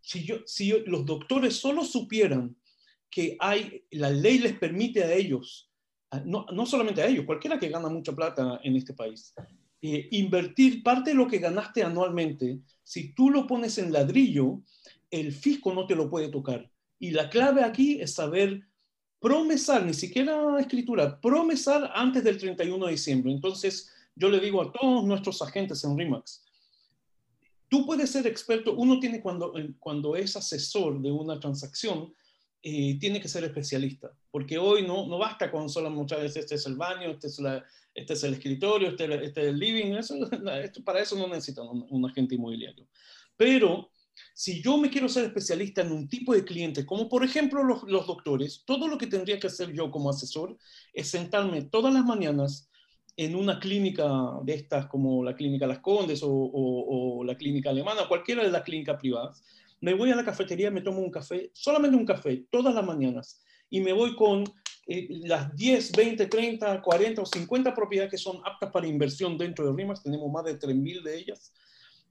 [0.00, 2.54] si, yo, si los doctores solo supieran
[3.10, 5.68] que hay, la ley les permite a ellos,
[6.24, 9.34] no, no solamente a ellos, cualquiera que gana mucha plata en este país,
[9.82, 14.62] eh, invertir parte de lo que ganaste anualmente, si tú lo pones en ladrillo,
[15.10, 16.70] el fisco no te lo puede tocar.
[17.00, 18.62] Y la clave aquí es saber
[19.18, 23.32] promesar, ni siquiera escritura, promesar antes del 31 de diciembre.
[23.32, 26.44] Entonces, yo le digo a todos nuestros agentes en RIMAX,
[27.68, 32.12] tú puedes ser experto, uno tiene cuando, cuando es asesor de una transacción,
[32.64, 36.54] eh, tiene que ser especialista, porque hoy no, no basta con solo muchas veces este
[36.54, 39.94] es el baño, este es, la, este es el escritorio, este, este, es el living,
[39.94, 40.14] eso,
[40.84, 42.86] para eso no necesitan un, agente inmobiliario.
[43.36, 43.90] Pero
[44.32, 47.82] si yo me quiero ser especialista en un tipo de cliente, como por ejemplo los,
[47.82, 50.56] los, doctores, todo lo que tendría que hacer yo como asesor
[50.92, 52.70] es sentarme todas las mañanas
[53.16, 54.08] en una clínica
[54.44, 58.52] de estas como la clínica Las Condes o, o, o la clínica alemana, cualquiera de
[58.52, 59.42] las clínicas privadas,
[59.82, 63.42] me voy a la cafetería, me tomo un café, solamente un café, todas las mañanas,
[63.68, 64.44] y me voy con
[64.86, 69.66] eh, las 10, 20, 30, 40 o 50 propiedades que son aptas para inversión dentro
[69.66, 71.52] de RIMAX, tenemos más de 3.000 de ellas,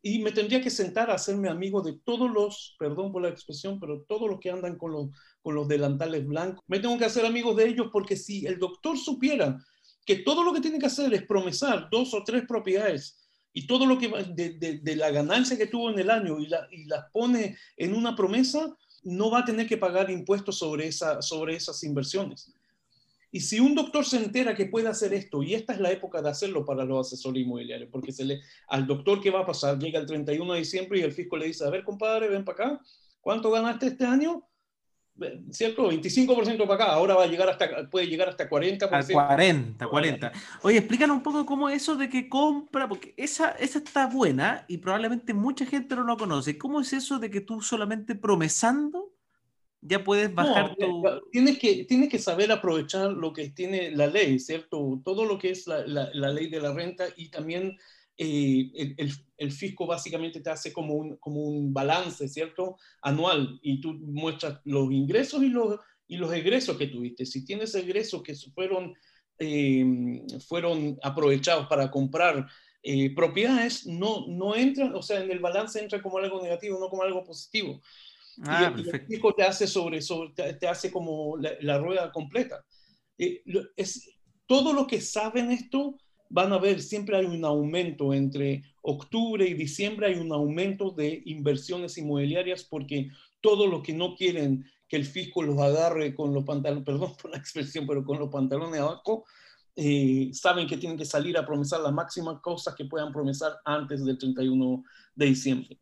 [0.01, 3.79] y me tendría que sentar a hacerme amigo de todos los, perdón por la expresión,
[3.79, 5.09] pero todos los que andan con los,
[5.41, 6.61] con los delantales blancos.
[6.67, 9.63] Me tengo que hacer amigos de ellos porque si el doctor supiera
[10.03, 13.85] que todo lo que tiene que hacer es promesar dos o tres propiedades y todo
[13.85, 17.57] lo que de, de, la ganancia que tuvo en el año y, la, las pone
[17.77, 22.53] en una promesa, no va a tener que pagar impuestos sobre, esa, sobre esas inversiones.
[23.31, 26.21] Y si un doctor se entera que puede hacer esto, y esta es la época
[26.21, 29.79] de hacerlo para los asesores inmobiliarios, porque se le, al doctor que va a pasar,
[29.79, 32.65] llega el 31 de diciembre y el fisco le dice, a ver, compadre, ven para
[32.65, 32.81] acá,
[33.21, 34.43] ¿cuánto ganaste este año?
[35.51, 35.91] ¿Cierto?
[35.91, 39.13] 25% para acá, ahora va a llegar hasta, puede llegar hasta 40%.
[39.13, 40.31] 40, 40.
[40.63, 44.77] Oye, explícanos un poco cómo eso de que compra, porque esa, esa está buena y
[44.77, 46.57] probablemente mucha gente no lo conoce.
[46.57, 49.13] ¿Cómo es eso de que tú solamente promesando
[49.81, 51.03] ya puedes bajar tu...
[51.31, 55.01] Tienes que, tienes que saber aprovechar lo que tiene la ley, ¿cierto?
[55.03, 57.77] Todo lo que es la, la ley de la renta y también
[58.23, 62.77] eh, el, el, fisco básicamente te hace como un, como un balance, ¿cierto?
[63.01, 67.25] Anual y tú muestras los ingresos y los, y los egresos que tuviste.
[67.25, 68.93] Si tienes egresos que fueron,
[69.39, 72.47] eh, fueron aprovechados para comprar
[72.83, 76.89] eh, propiedades, no, no entran, o sea, en el balance entra como algo negativo, no
[76.89, 77.81] como algo positivo.
[78.43, 82.63] Ah, y, el fisco te hace sobre, sobre te, hace como la, la rueda completa.
[83.17, 85.97] es, todo lo que saben esto
[86.31, 91.21] van a ver, siempre hay un aumento entre octubre y diciembre, hay un aumento de
[91.25, 93.09] inversiones inmobiliarias porque
[93.41, 97.31] todo lo que no quieren que el fisco los agarre con los pantalones, perdón por
[97.31, 99.25] la expresión, pero con los pantalones abajo,
[99.75, 104.03] eh, saben que tienen que salir a promesar las máximas cosas que puedan promesar antes
[104.03, 104.83] del 31
[105.15, 105.80] de diciembre.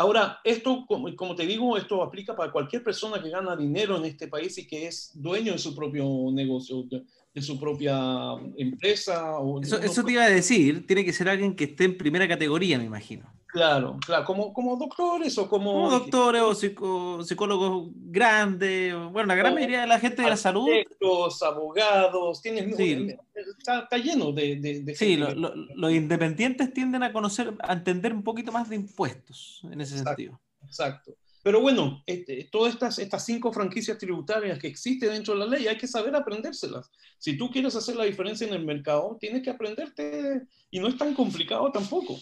[0.00, 4.28] Ahora, esto, como, te digo, esto aplica para cualquier persona que gana dinero en este
[4.28, 6.84] país y que es dueño de su propio negocio
[7.34, 9.38] de su propia empresa.
[9.40, 12.26] O eso, eso te iba a decir, tiene que ser alguien que esté en primera
[12.26, 13.30] categoría, me imagino.
[13.52, 15.72] Claro, claro, como, como doctores o como...
[15.72, 20.68] Como doctores o psicólogos grandes, bueno, la gran mayoría de la gente de la salud...
[21.42, 22.74] abogados, tienen,
[23.58, 24.56] está, lleno de...
[24.84, 29.80] de, sí, los independientes tienden a conocer, a entender un poquito más de impuestos en
[29.80, 30.40] ese sentido.
[30.64, 31.14] Exacto.
[31.42, 35.66] Pero bueno, este, todas estas, estas cinco franquicias tributarias que existen dentro de la ley
[35.66, 36.90] hay que saber aprendérselas.
[37.18, 40.98] Si tú quieres hacer la diferencia en el mercado, tienes que aprenderte y no es
[40.98, 42.18] tan complicado tampoco.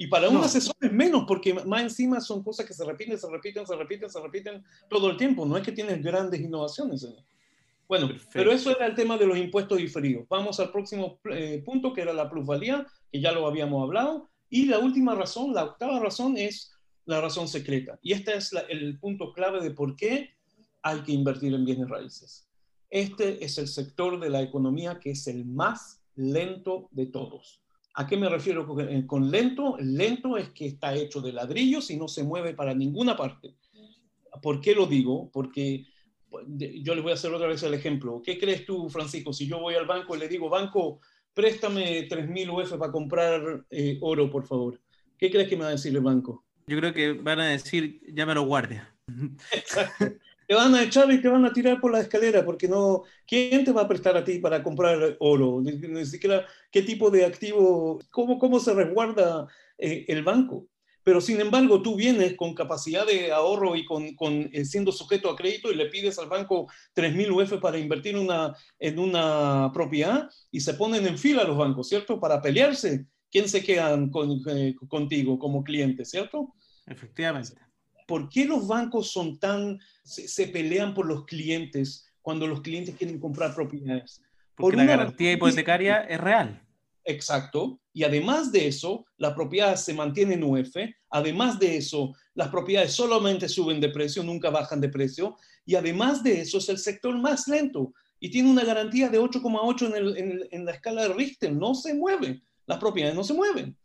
[0.00, 3.28] Y para un asesor es menos, porque más encima son cosas que se repiten, se
[3.28, 5.44] repiten, se repiten, se repiten todo el tiempo.
[5.44, 7.04] No es que tienes grandes innovaciones.
[7.88, 10.24] Bueno, pero eso era el tema de los impuestos diferidos.
[10.28, 14.30] Vamos al próximo eh, punto, que era la plusvalía, que ya lo habíamos hablado.
[14.48, 16.70] Y la última razón, la octava razón es
[17.04, 17.98] la razón secreta.
[18.00, 20.30] Y este es el punto clave de por qué
[20.80, 22.48] hay que invertir en bienes raíces.
[22.88, 27.64] Este es el sector de la economía que es el más lento de todos.
[27.94, 28.66] ¿A qué me refiero
[29.06, 29.76] con, lento?
[29.80, 33.56] Lento es que está hecho de ladrillos y no se mueve para ninguna parte.
[34.40, 35.30] ¿Por qué lo digo?
[35.32, 35.86] Porque
[36.56, 38.22] yo les voy a hacer otra vez el ejemplo.
[38.24, 39.32] ¿Qué crees tú, Francisco?
[39.32, 41.00] Si yo voy al banco y le digo, banco,
[41.34, 44.80] préstame 3.000 UF para comprar eh, oro, por favor.
[45.16, 46.44] ¿Qué crees que me va a decir el banco?
[46.66, 48.94] Yo creo que van a decir, llámalo guardia.
[49.52, 50.04] Exacto.
[50.48, 53.66] Te van a echar y te van a tirar por la escalera, porque no, ¿quién
[53.66, 55.60] te va a prestar a ti para comprar oro?
[55.60, 60.66] Ni, siquiera qué tipo de activo, cómo, cómo se resguarda eh, el banco.
[61.02, 65.28] Pero sin embargo, tú vienes con capacidad de ahorro y con, con eh, siendo sujeto
[65.28, 70.30] a crédito y le pides al banco 3.000 UF para invertir una, en una propiedad
[70.50, 72.18] y se ponen en fila los bancos, ¿cierto?
[72.18, 73.04] Para pelearse.
[73.30, 76.54] ¿Quién se quedan con, eh, contigo como cliente, ¿cierto?
[76.86, 77.67] Efectivamente.
[78.08, 83.20] ¿Por qué los bancos son tan, se, pelean por los clientes cuando los clientes quieren
[83.20, 84.22] comprar propiedades?
[84.54, 86.66] Porque la garantía hipotecaria es real.
[87.04, 87.78] Exacto.
[87.92, 90.74] Y además de eso, la propiedad se mantiene en UF.
[91.10, 95.36] Además de eso, las propiedades solamente suben de precio, nunca bajan de precio.
[95.66, 100.16] Y además de eso, es el sector más lento y tiene una garantía de 8,8
[100.16, 101.52] en, en, la escala de Richter.
[101.52, 102.42] No se mueve.
[102.66, 103.76] Las propiedades no se mueven.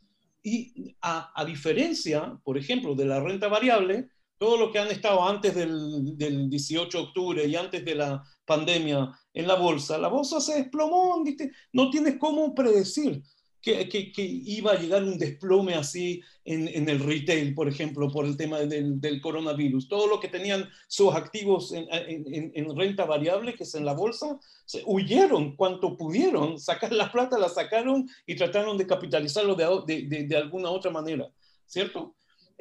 [0.45, 4.09] Y a, diferencia, por ejemplo, de la renta variable,
[4.43, 8.21] todo lo que han estado antes del, del, 18 de octubre y antes de la
[8.43, 11.23] pandemia en la bolsa, la bolsa se desplomó,
[11.71, 13.23] no tienes cómo predecir
[13.62, 18.60] que, iba a llegar un desplome así en, el retail, por ejemplo, por el tema
[18.60, 19.88] del, coronavirus.
[19.88, 24.84] Todo lo que tenían sus activos en, renta variable, que es en la bolsa, se
[24.86, 30.91] huyeron cuanto pudieron, sacar la plata, la sacaron y trataron de capitalizarlo de, alguna otra
[30.91, 31.29] manera,
[31.65, 32.13] ¿cierto?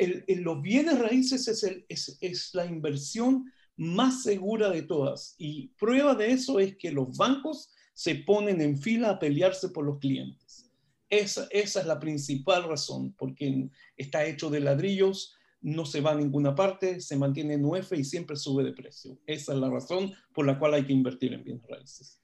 [0.03, 6.15] En los bienes raíces es, es, es la inversión más segura de todas y prueba
[6.15, 10.71] de eso es que los bancos se ponen en fila a pelearse por los clientes.
[11.09, 16.17] Esa, esa es la principal razón, porque está hecho de ladrillos, no se va a
[16.17, 19.19] ninguna parte, se mantiene en UF y siempre sube de precio.
[19.27, 22.19] Esa es la razón por la cual hay que invertir en bienes raíces.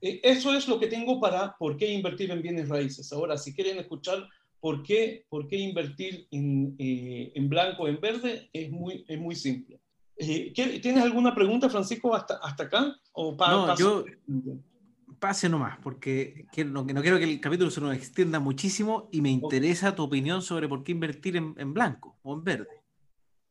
[0.00, 3.12] Eh, eso es lo que tengo para por qué invertir en bienes raíces.
[3.12, 4.28] Ahora, si quieren escuchar
[4.60, 9.18] por qué, por qué invertir en, eh, en blanco o en verde, es muy, es
[9.18, 9.80] muy simple.
[10.16, 12.94] Eh, ¿Tienes alguna pregunta, Francisco, hasta, hasta acá?
[13.12, 14.04] ¿O no, yo,
[15.18, 19.94] pase nomás, porque no, quiero que el capítulo se nos extienda muchísimo y me interesa
[19.94, 22.68] tu opinión sobre por qué invertir en, blanco o en verde.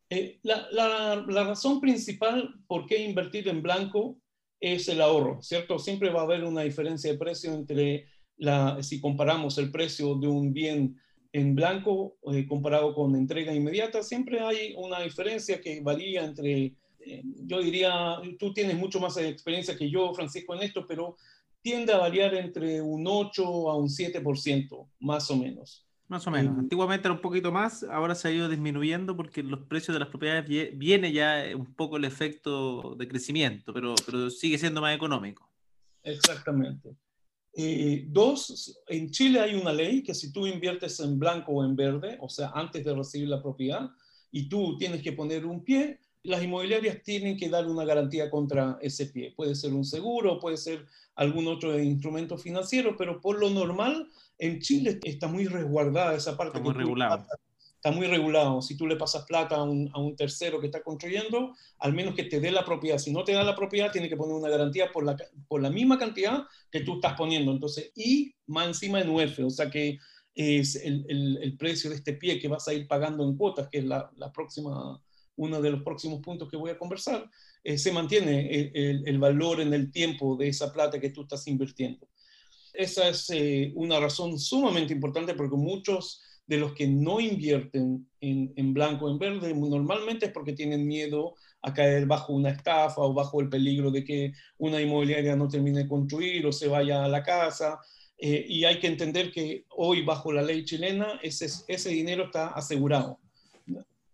[0.10, 4.17] Eh, la, razón principal por qué invertir en blanco
[4.60, 5.80] es el ahorro, ¿cierto?
[5.80, 8.08] Siempre va a haber una diferencia de precio entre
[8.39, 10.99] la, si comparamos el precio de un bien
[11.32, 17.21] en blanco eh, comparado con entrega inmediata, siempre hay una diferencia que varía entre, eh,
[17.45, 21.17] yo diría, tú tienes mucho más experiencia que yo, Francisco, en esto, pero
[21.62, 25.86] tiende a variar entre un 8 a un 7%, más o menos.
[26.08, 26.58] Más o menos.
[26.58, 30.10] Antiguamente era un poquito más, ahora se ha ido disminuyendo porque los precios de las
[30.10, 35.47] propiedades viene ya un poco el efecto de crecimiento, pero, pero sigue siendo más económico.
[36.02, 36.95] Exactamente.
[37.62, 41.76] Eh, dos, en Chile hay una ley que si tú inviertes en blanco o en
[41.76, 43.89] verde, o sea, antes de recibir la propiedad,
[44.32, 48.78] y tú tienes que poner un pie, las inmobiliarias tienen que dar una garantía contra
[48.82, 49.34] ese pie.
[49.36, 54.62] Puede ser un seguro, puede ser algún otro instrumento financiero, pero por lo normal en
[54.62, 56.60] Chile está muy resguardada esa parte.
[56.60, 57.26] Está muy regulado.
[57.80, 58.62] Está muy regulado.
[58.62, 62.13] Si tú le pasas plata a un, a un, tercero que está construyendo, al menos
[62.13, 62.98] que te dé la propiedad.
[62.98, 65.70] Si no te da la propiedad, tiene que poner una garantía por la, por la
[65.70, 67.52] misma cantidad que tú estás poniendo.
[67.52, 69.98] Entonces, y más encima en UF, o sea que
[70.36, 73.68] es el, el, el, precio de este pie que vas a ir pagando en cuotas,
[73.70, 75.02] que es la, la próxima
[75.39, 77.30] uno de los próximos puntos que voy a conversar,
[77.63, 82.08] eh, se mantiene el, valor en el tiempo de esa plata que tú estás invirtiendo.
[82.74, 88.52] Esa es eh, una razón sumamente importante porque muchos de los que no invierten en,
[88.56, 93.02] en blanco o en verde normalmente es porque tienen miedo a caer bajo una estafa
[93.02, 97.06] o bajo el peligro de que una inmobiliaria no termine de construir o se vaya
[97.06, 97.80] a la casa.
[98.18, 102.48] Eh, y hay que entender que hoy bajo la ley chilena ese, ese dinero está
[102.48, 103.20] asegurado.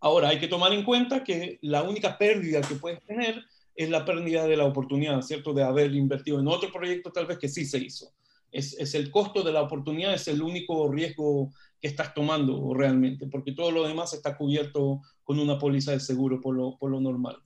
[0.02, 4.04] Ahora, hay que tomar en cuenta que la única pérdida que puedes tener es la
[4.04, 5.54] pérdida de la oportunidad, ¿cierto?
[5.54, 8.12] De haber invertido en otro proyecto tal vez que sí se hizo.
[8.52, 11.52] Es, es, el costo de la oportunidad, es el único riesgo
[11.86, 16.42] que estás tomando realmente, porque todo lo demás está cubierto con una póliza de seguro
[16.42, 17.38] por lo, por lo normal.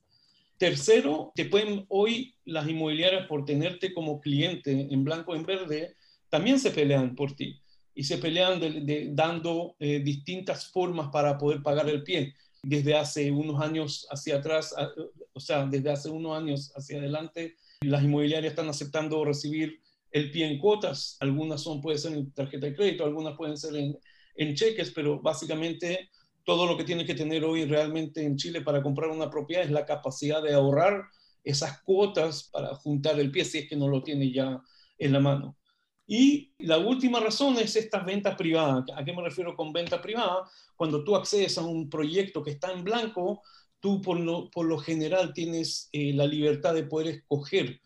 [0.58, 5.98] Tercero, te pueden hoy las inmobiliarias por tenerte como cliente en blanco en verde,
[6.29, 7.60] también se pelean por ti
[7.94, 12.33] y se pelean de, dando eh, distintas formas para poder pagar el pie
[12.63, 14.73] desde hace unos años hacia atrás,
[15.33, 19.81] o sea, desde hace unos años hacia adelante, las inmobiliarias están aceptando recibir
[20.12, 21.17] el pie en cuotas.
[21.19, 24.00] Algunas son, pueden ser en tarjeta de crédito, algunas pueden ser en,
[24.40, 26.10] en cheques, pero básicamente
[26.46, 29.69] todo lo que tiene que tener hoy realmente en Chile para comprar una propiedad es
[29.69, 31.04] la capacidad de ahorrar
[31.44, 34.62] esas cuotas para juntar el pie si es que no lo tiene ya
[34.98, 35.58] en la mano.
[36.08, 38.85] Y la última razón es estas ventas privadas.
[38.96, 40.50] ¿A qué me refiero con venta privada?
[40.75, 43.42] Cuando tú accedes a un proyecto que está en blanco,
[43.81, 47.81] tú por lo, por lo general tienes eh, la libertad de poder escoger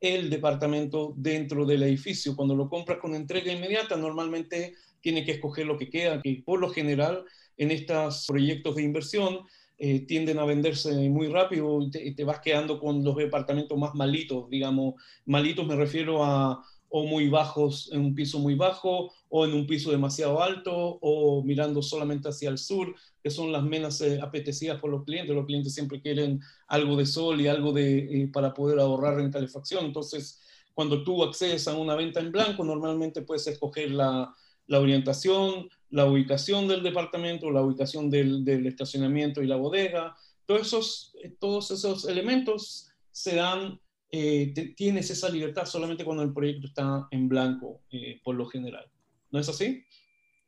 [0.00, 2.34] el departamento dentro del edificio.
[2.34, 6.60] Cuando lo compras con entrega inmediata, normalmente tiene que escoger lo que queda, que por
[6.60, 7.24] lo general
[7.56, 9.40] en estos proyectos de inversión
[9.78, 13.94] eh, tienden a venderse muy rápido y te, te, vas quedando con los departamentos más
[13.94, 14.94] malitos, digamos,
[15.26, 19.66] malitos me refiero a o muy bajos en un piso muy bajo o en un
[19.66, 24.78] piso demasiado alto o mirando solamente hacia el sur, que son las menos eh, apetecidas
[24.78, 25.34] por los clientes.
[25.34, 29.32] Los clientes siempre quieren algo de sol y algo de, eh, para poder ahorrar en
[29.32, 29.86] calefacción.
[29.86, 30.42] Entonces,
[30.74, 34.34] cuando tú accedes a una venta en blanco, normalmente puedes escoger la,
[34.72, 40.16] la orientación, la ubicación del departamento, la ubicación del, del estacionamiento y la bodega.
[40.46, 43.78] Todos esos, eh, todos esos elementos se dan
[44.10, 48.90] eh, tienes esa libertad solamente cuando el proyecto está en blanco, eh, por lo general.
[49.30, 49.84] ¿No es así?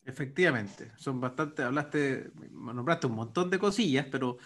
[0.06, 4.38] Efectivamente, son bastante, hablaste, nombraste un montón de cosillas, pero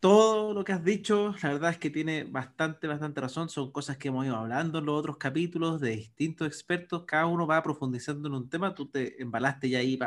[0.00, 3.50] todo lo que has dicho, la verdad es que tiene bastante, bastante razón.
[3.50, 7.04] Son cosas que hemos ido hablando en los otros capítulos de distintos expertos.
[7.06, 8.74] Cada uno va profundizando en un tema.
[8.74, 10.06] Tú te embalaste ya ahí, te,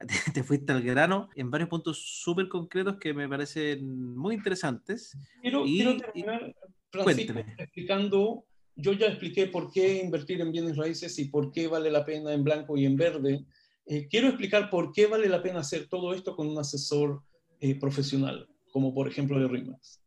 [0.34, 5.16] te, fuiste al grano en varios puntos súper concretos que me parecen muy interesantes.
[5.40, 6.52] Quiero, quiero terminar,
[6.90, 11.90] Francisco, explicando, yo ya expliqué por qué invertir en bienes raíces y por qué vale
[11.90, 13.44] la pena en blanco y en verde.
[13.86, 17.22] Eh, quiero explicar por qué vale la pena hacer todo esto con un asesor
[17.60, 20.00] eh, profesional, como por ejemplo de RIMAX.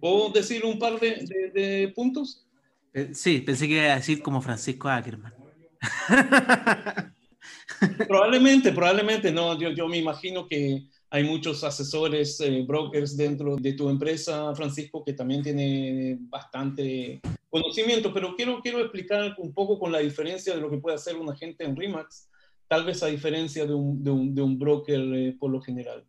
[0.00, 2.46] ¿Puedo decir un par de, de, de puntos?
[2.92, 5.34] Eh, sí, pensé que iba a decir como Francisco Ackerman.
[8.08, 13.72] probablemente, probablemente, no, yo, yo me imagino que hay muchos asesores, eh, brokers dentro de
[13.72, 19.90] tu empresa, Francisco, que también tiene bastante conocimiento, pero quiero, quiero explicar un poco con
[19.90, 22.28] la diferencia de lo que puede hacer un agente en RIMAX,
[22.68, 26.04] tal vez a diferencia de un, de un, de un broker eh, por lo general.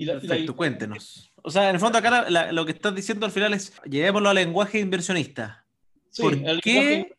[0.00, 0.56] Y la, Perfecto, la...
[0.56, 1.30] cuéntenos.
[1.42, 4.30] O sea, en el fondo acá la, lo que estás diciendo al final es, llevémoslo
[4.30, 5.66] al lenguaje inversionista.
[6.08, 7.14] Sí, ¿Por qué?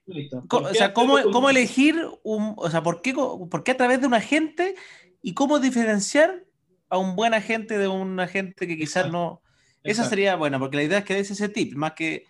[0.50, 4.02] ¿Por o sea, ¿cómo, ¿cómo, elegir un, o sea, ¿por qué, por qué a través
[4.02, 4.74] de un agente
[5.22, 6.44] y cómo diferenciar
[6.90, 9.44] a un buen agente de un agente que quizás no.
[9.84, 12.26] Esa sería buena, porque la idea es que des ese tip, más que.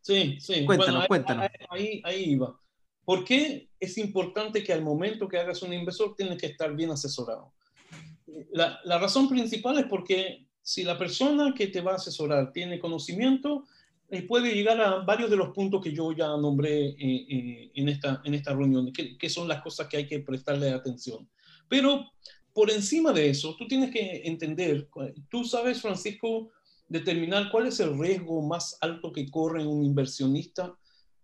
[0.00, 0.64] Sí, sí.
[0.64, 1.46] Cuéntanos, cuéntanos.
[1.68, 2.58] Ahí, ahí, iba.
[3.04, 6.90] ¿Por qué es importante que al momento que hagas un inversor tienes que estar bien
[6.90, 7.52] asesorado?
[8.52, 13.66] La, razón principal es porque si la persona que te va a asesorar tiene conocimiento,
[14.08, 17.88] eh, puede llegar a varios de los puntos que yo ya nombré eh, eh, en,
[17.88, 21.28] esta, en esta reunión, que, que, son las cosas que hay que prestarle atención.
[21.68, 22.10] Pero
[22.52, 24.88] por encima de eso, tú tienes que entender,
[25.28, 26.50] tú sabes, Francisco,
[26.88, 30.74] determinar cuál es el riesgo más alto que corre un inversionista,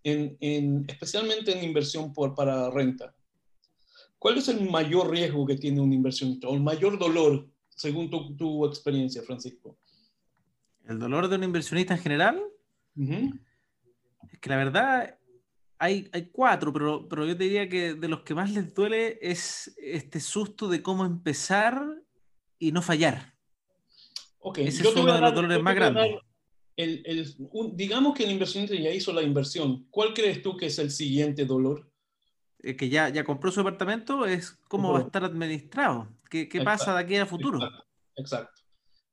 [0.04, 3.15] en, en, especialmente en inversión por, para renta.
[4.26, 8.34] ¿Cuál es el mayor riesgo que tiene un inversionista o el mayor dolor, según tu,
[8.34, 9.78] tu experiencia, Francisco?
[10.84, 12.42] ¿El dolor de un inversionista en general?
[12.96, 13.40] Uh -huh.
[14.32, 15.16] Es que la verdad,
[15.78, 19.16] hay, hay, cuatro, pero, pero yo te diría que de los que más les duele
[19.22, 21.80] es este susto de cómo empezar
[22.58, 23.32] y no fallar.
[24.40, 24.66] Okay.
[24.66, 26.16] Ese yo es uno de los dolores más grandes.
[26.74, 29.86] El, el, un, digamos que el inversionista ya hizo la inversión.
[29.88, 31.88] ¿Cuál crees tú que es el siguiente dolor?
[32.62, 36.09] Eh, que ya, ya compró su apartamento, es cómo va a estar administrado.
[36.30, 37.59] ¿Qué, qué pasa de aquí a futuro?
[37.59, 37.86] Exacto.
[38.16, 38.62] Exacto.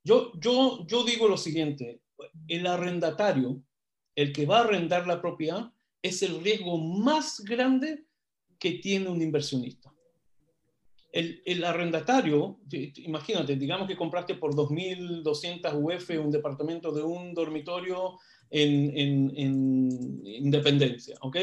[0.04, 2.02] Yo, yo, yo digo lo siguiente:
[2.48, 3.62] el arrendatario,
[4.16, 5.72] el que va a arrendar la propiedad,
[6.02, 8.06] es el riesgo más grande
[8.60, 9.92] que tiene un inversionista.
[11.12, 18.18] El, el arrendatario, imagínate, digamos que compraste por 2.200 UF un departamento de un dormitorio
[18.50, 21.38] en, en, en, Independencia, ¿ok?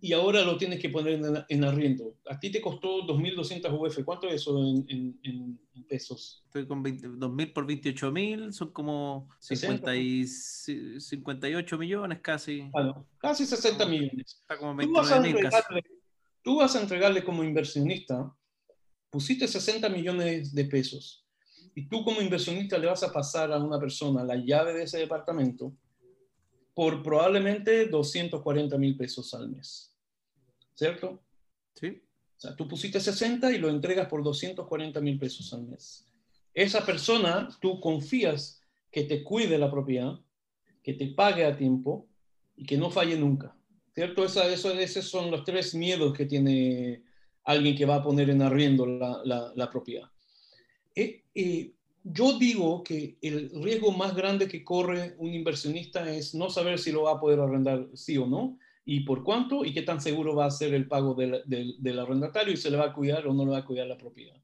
[0.00, 2.16] Y ahora lo tienes que poner en, en arriendo.
[2.28, 4.04] A ti te costó 2.200 UF.
[4.04, 6.42] ¿Cuánto es eso en, en pesos?
[6.46, 12.70] Estoy con 2.000 por 28.000, son como 50 y, 58 millones casi.
[12.70, 14.38] Claro, casi 60 millones.
[14.40, 15.74] Está como 29 casi.
[16.42, 18.32] Tú vas a entregarle como inversionista,
[19.10, 21.26] pusiste 60 millones de pesos
[21.74, 24.98] y tú como inversionista le vas a pasar a una persona la llave de ese
[24.98, 25.72] departamento
[26.78, 29.92] por probablemente 240 mil pesos al mes.
[30.76, 31.20] ¿Cierto?
[31.74, 31.88] Sí.
[31.88, 36.06] O sea, tú pusiste 60 y lo entregas por 240 mil pesos al mes.
[36.54, 38.62] Esa persona, tú confías
[38.92, 40.20] que te cuide la propiedad,
[40.80, 42.06] que te pague a tiempo
[42.54, 43.56] y que no falle nunca.
[43.92, 44.24] ¿Cierto?
[44.24, 47.02] Esa, eso, esos son los tres miedos que tiene
[47.42, 50.08] alguien que va a poner en arriendo la, la, la propiedad.
[50.94, 51.72] Eh, eh,
[52.04, 56.92] yo digo que el riesgo más grande que corre un inversionista es no saber si
[56.92, 60.34] lo va a poder arrendar sí o no, y por cuánto, y qué tan seguro
[60.34, 63.26] va a ser el pago del, del, del arrendatario, y se le va a cuidar
[63.26, 64.36] o no le va a cuidar la propiedad.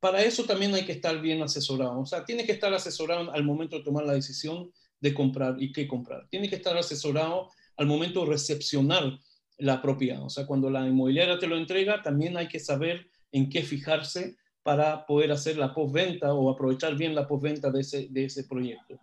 [0.00, 2.00] para eso también hay que estar bien asesorado.
[2.00, 4.70] O sea, tiene que estar asesorado al momento de tomar la decisión
[5.00, 6.26] de comprar y qué comprar.
[6.28, 9.18] Tiene que estar asesorado al momento de recepcionar
[9.58, 10.22] la propiedad.
[10.22, 14.36] O sea, cuando la inmobiliaria te lo entrega, también hay que saber en qué fijarse
[14.70, 19.00] para poder hacer la postventa o aprovechar bien la postventa de ese, de ese proyecto.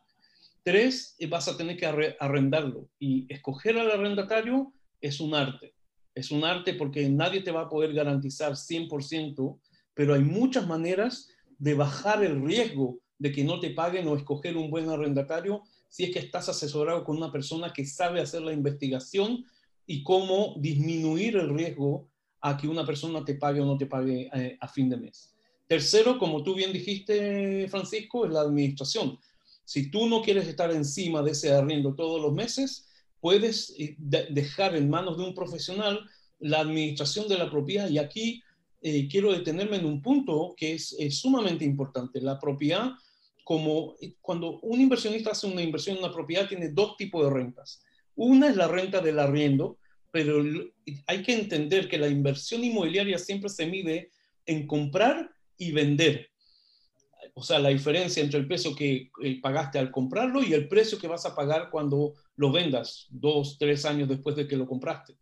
[0.63, 5.73] Tres, eh, vas a tener que arrendarlo y escoger al arrendatario es un arte.
[6.15, 9.59] Es un arte porque nadie te va a poder garantizar 100%,
[9.93, 11.27] pero hay muchas maneras
[11.59, 16.05] de bajar el riesgo de que no te paguen o escoger un buen arrendatario si
[16.05, 19.43] es que estás asesorado con una persona que sabe hacer la investigación
[19.85, 22.07] y cómo disminuir el riesgo
[22.39, 25.33] a que una persona te pague o no te pague eh, a fin de mes.
[25.67, 29.19] Tercero, como tú bien dijiste, Francisco, es la administración.
[29.65, 32.87] Si tú no quieres estar encima de ese arriendo todos los meses,
[33.19, 36.09] puedes eh, dejar en manos de un profesional
[36.39, 37.89] la administración de la propiedad.
[37.89, 38.41] Y aquí
[38.81, 42.21] eh, quiero detenerme en un punto que es, es, sumamente importante.
[42.21, 42.91] La propiedad,
[43.43, 47.81] como cuando un inversionista hace una inversión en una propiedad, tiene dos tipos de rentas.
[48.15, 49.77] Una es la renta del arriendo,
[50.11, 50.41] pero
[51.07, 54.11] hay que entender que la inversión inmobiliaria siempre se mide
[54.45, 56.29] en comprar y vender.
[57.33, 60.97] O sea, la diferencia entre el precio que eh, pagaste al comprarlo y el precio
[60.97, 65.15] que vas a pagar cuando lo vendas dos, tres años después de que lo compraste.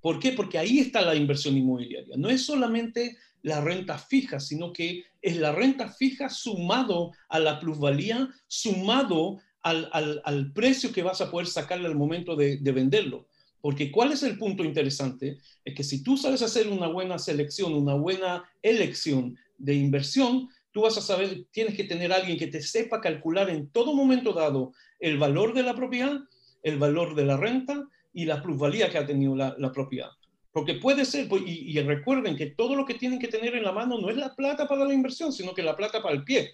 [0.00, 0.32] ¿Por qué?
[0.32, 2.16] Porque ahí está la inversión inmobiliaria.
[2.18, 7.60] No es solamente la renta fija, sino que es la renta fija sumado a la
[7.60, 13.28] plusvalía, sumado al, precio que vas a poder sacarle al momento de, venderlo.
[13.60, 15.38] Porque ¿cuál es el punto interesante?
[15.64, 20.82] Es que si tú sabes hacer una buena selección, una buena elección de inversión, tú
[20.82, 24.72] vas a saber, tienes que tener alguien que te sepa calcular en todo momento dado
[24.98, 26.18] el valor de la propiedad,
[26.62, 30.10] el valor de la renta y la plusvalía que ha tenido la, propiedad.
[30.52, 33.64] Porque puede ser, pues, y, y, recuerden que todo lo que tienen que tener en
[33.64, 36.24] la mano no es la plata para la inversión, sino que la plata para el
[36.24, 36.50] pie.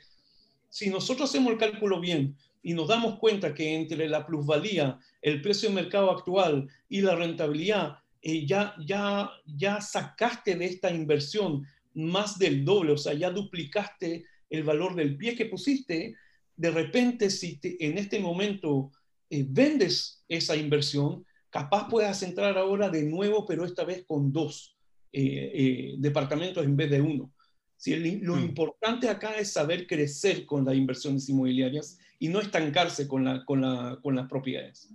[0.69, 5.41] Si nosotros hacemos el cálculo bien, y nos damos cuenta que entre la plusvalía, el
[5.41, 11.67] precio de mercado actual y la rentabilidad, eh, ya, ya, ya sacaste de esta inversión
[11.95, 16.15] más del doble, o sea, ya duplicaste el valor del pie que pusiste,
[16.57, 18.93] de repente si en este momento
[19.29, 24.77] eh, vendes esa inversión, capaz puedas entrar ahora de nuevo, pero esta vez con dos
[25.13, 27.33] eh, departamentos en vez de uno.
[27.77, 28.41] Si lo mm.
[28.41, 33.63] importante acá es saber crecer con las inversiones inmobiliarias y no estancarse con, la, con,
[33.63, 34.91] la, con las propiedades.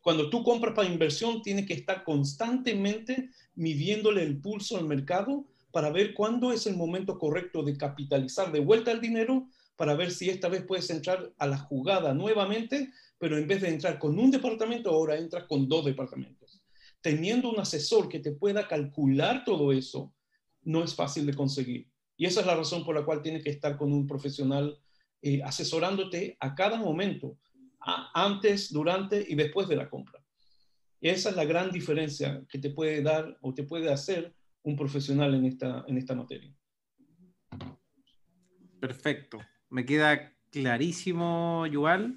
[0.00, 5.90] Cuando tú compras para inversión, tienes que estar constantemente midiéndole el pulso al mercado para
[5.90, 10.28] ver cuándo es el momento correcto de capitalizar de vuelta el dinero, para ver si
[10.28, 14.30] esta vez puedes entrar a la jugada nuevamente, pero en vez de entrar con un
[14.30, 16.62] departamento, ahora entras con dos departamentos.
[17.00, 20.14] Teniendo un asesor que te pueda calcular todo eso,
[20.62, 21.88] no es fácil de conseguir.
[22.16, 24.78] Y esa es la razón por la cual tienes que estar con un profesional
[25.22, 27.38] eh, asesorándote a cada momento,
[28.14, 30.22] antes, durante y después de la compra.
[31.00, 35.34] Esa es la gran diferencia que te puede dar o te puede hacer un profesional
[35.34, 36.52] en esta, en esta materia.
[38.80, 39.38] Perfecto.
[39.70, 42.16] Me queda clarísimo, Yuval.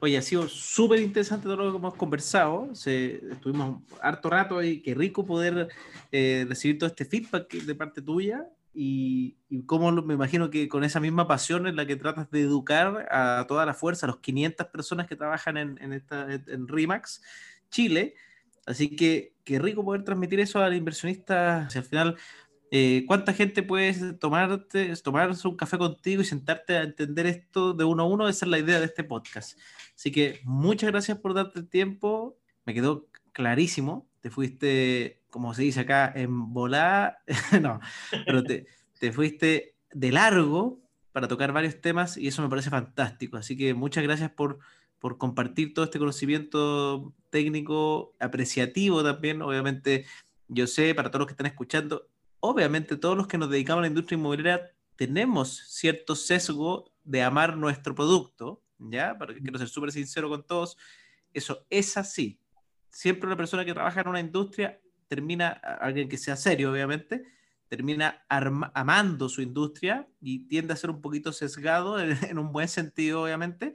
[0.00, 2.74] Oye, ha sido súper interesante todo lo que hemos conversado.
[2.74, 5.68] Se, estuvimos harto rato y qué rico poder
[6.12, 11.00] eh, recibir todo este feedback de parte tuya y, cómo me imagino que con esa
[11.00, 14.66] misma pasión en la que tratas de educar a toda la fuerza, a los 500
[14.66, 17.22] personas que trabajan en, en, esta, en RIMAX
[17.70, 18.14] Chile.
[18.66, 21.68] Así que qué rico poder transmitir eso al inversionista.
[21.74, 22.16] al final,
[22.70, 27.84] eh, ¿cuánta gente puedes tomarte, tomarse un café contigo y sentarte a entender esto de
[27.84, 28.28] uno a uno?
[28.28, 29.58] Esa es la idea de este podcast.
[29.94, 32.38] Así que muchas gracias por darte el tiempo.
[32.64, 34.08] Me quedó clarísimo.
[34.20, 37.18] Te fuiste como se dice acá, en volada,
[37.60, 37.80] no,
[38.24, 38.68] pero te,
[39.00, 43.36] te fuiste de largo para tocar varios temas y eso me parece fantástico.
[43.36, 44.60] Así que muchas gracias por,
[45.04, 49.42] por compartir todo este conocimiento técnico, apreciativo también.
[49.42, 50.06] Obviamente,
[50.48, 52.08] yo sé, para todos los que están escuchando,
[52.40, 57.58] obviamente todos los que nos dedicamos a la industria inmobiliaria tenemos cierto sesgo de amar
[57.58, 59.14] nuestro producto, ¿ya?
[59.18, 60.78] Porque quiero ser súper sincero con todos,
[61.34, 62.40] eso es así.
[62.88, 67.26] Siempre una persona que trabaja en una industria termina, alguien que sea serio, obviamente,
[67.68, 73.24] termina amando su industria y tiende a ser un poquito sesgado en, un buen sentido,
[73.24, 73.74] obviamente,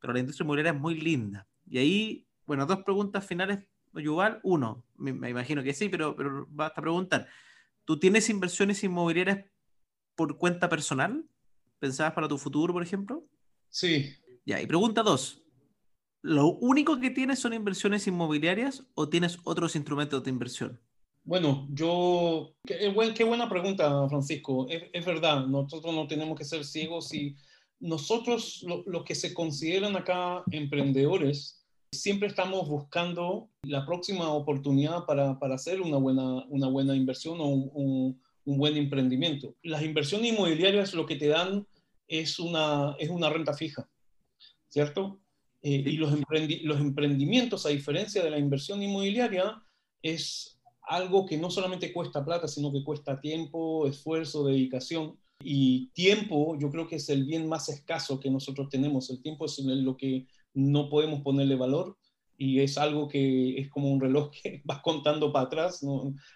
[0.00, 1.46] pero la industria inmobiliaria es muy linda.
[1.68, 3.60] Y ahí, bueno, dos preguntas finales,
[3.94, 4.40] Yuval.
[4.42, 7.28] Uno, me, imagino que sí, pero, pero basta preguntar.
[7.84, 9.44] ¿Tú tienes inversiones inmobiliarias
[10.14, 11.24] por cuenta personal?
[11.78, 13.26] ¿Pensabas para tu futuro, por ejemplo?
[13.68, 14.14] Sí.
[14.44, 15.40] Ya, y pregunta dos,
[16.22, 20.78] ¿Lo único que tienes son inversiones inmobiliarias o tienes otros instrumentos de inversión?
[21.24, 24.66] Bueno, yo, qué, buen, qué buena pregunta, Francisco.
[24.68, 27.36] Es, verdad, nosotros no tenemos que ser ciegos y
[27.80, 31.60] nosotros, los que se consideran acá emprendedores,
[31.92, 37.46] siempre estamos buscando la próxima oportunidad para, para hacer una buena, una buena inversión o
[37.46, 39.54] un, un, buen emprendimiento.
[39.62, 41.66] Las inversiones inmobiliarias lo que te dan
[42.06, 43.88] es una, es una renta fija,
[44.68, 45.20] ¿cierto?
[45.62, 46.12] Eh, y los,
[46.62, 49.62] los emprendimientos, a diferencia de la inversión inmobiliaria,
[50.02, 55.18] es algo que no solamente cuesta plata, sino que cuesta tiempo, esfuerzo, dedicación.
[55.42, 59.10] Y tiempo, yo creo que es el bien más escaso que nosotros tenemos.
[59.10, 61.96] El tiempo es lo que no podemos ponerle valor
[62.40, 65.84] y es algo que es como un reloj que vas contando para atrás.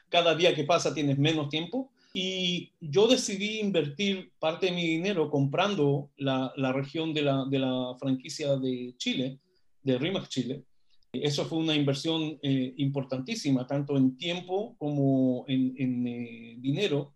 [0.08, 1.90] Cada día que pasa tienes menos tiempo.
[2.16, 7.58] Y yo decidí invertir parte de mi dinero comprando la, la región de la, de
[7.58, 9.40] la, franquicia de Chile,
[9.82, 10.64] de RIMAX Chile.
[11.12, 17.14] Eso fue una inversión eh, importantísima, tanto en tiempo como en, en eh, dinero.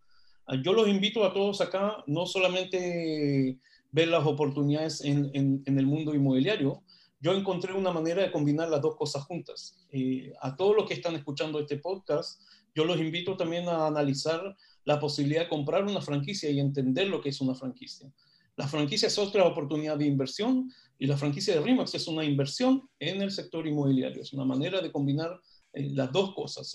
[0.48, 3.58] Ah, yo los invito a todos acá, no solamente
[3.92, 6.82] ver las oportunidades en, el mundo inmobiliario,
[7.20, 9.86] yo encontré una manera de combinar las dos cosas juntas.
[9.90, 12.40] Eh, a todos los que están escuchando este podcast,
[12.74, 17.20] yo los invito también a analizar la posibilidad de comprar una franquicia y entender lo
[17.20, 18.10] que es una franquicia.
[18.56, 22.88] La franquicia es otra oportunidad de inversión y la franquicia de RIMAX es una inversión
[22.98, 24.22] en el sector inmobiliario.
[24.22, 25.38] Es una manera de combinar
[25.74, 26.72] eh, las dos cosas.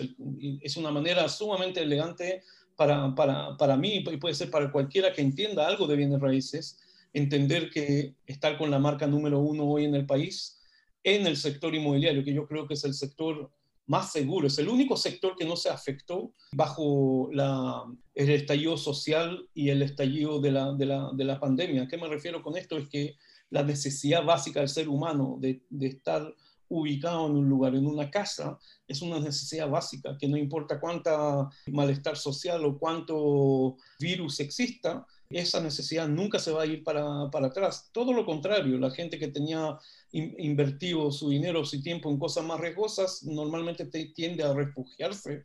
[0.61, 2.43] es una manera sumamente elegante
[2.75, 6.79] para, para, para mí y puede ser para cualquiera que entienda algo de bienes raíces,
[7.13, 10.59] entender que estar con la marca número uno hoy en el país,
[11.03, 13.51] en el sector inmobiliario, que yo creo que es el sector
[13.85, 17.83] más seguro, es el único sector que no se afectó bajo la,
[18.15, 21.83] el estallido social y el estallido de la, de, la, de la pandemia.
[21.83, 22.77] ¿A qué me refiero con esto?
[22.77, 23.15] Es que
[23.49, 26.33] la necesidad básica del ser humano de, de estar
[26.69, 28.57] ubicado en un lugar, en una casa,
[28.87, 35.59] es una necesidad básica, que no importa cuánta malestar social o cuánto virus exista, esa
[35.61, 37.89] necesidad nunca se va a ir para, para atrás.
[37.91, 39.77] Todo lo contrario, la gente que tenía
[40.11, 45.43] invertido su dinero, su tiempo en cosas más riesgosas, normalmente tiende a refugiarse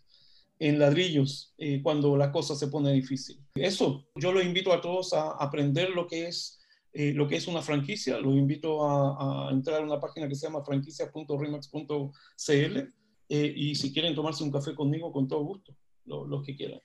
[0.59, 3.41] en ladrillos eh, cuando la cosa se pone difícil.
[3.55, 6.59] Eso, yo los invito a todos a aprender lo que es,
[6.93, 8.19] eh, lo que es una franquicia.
[8.19, 12.79] Los invito a, entrar a una página que se llama franquicia.remax.cl
[13.31, 15.77] eh, y si quieren tomarse un café conmigo, con todo gusto,
[16.07, 16.81] los que quieran.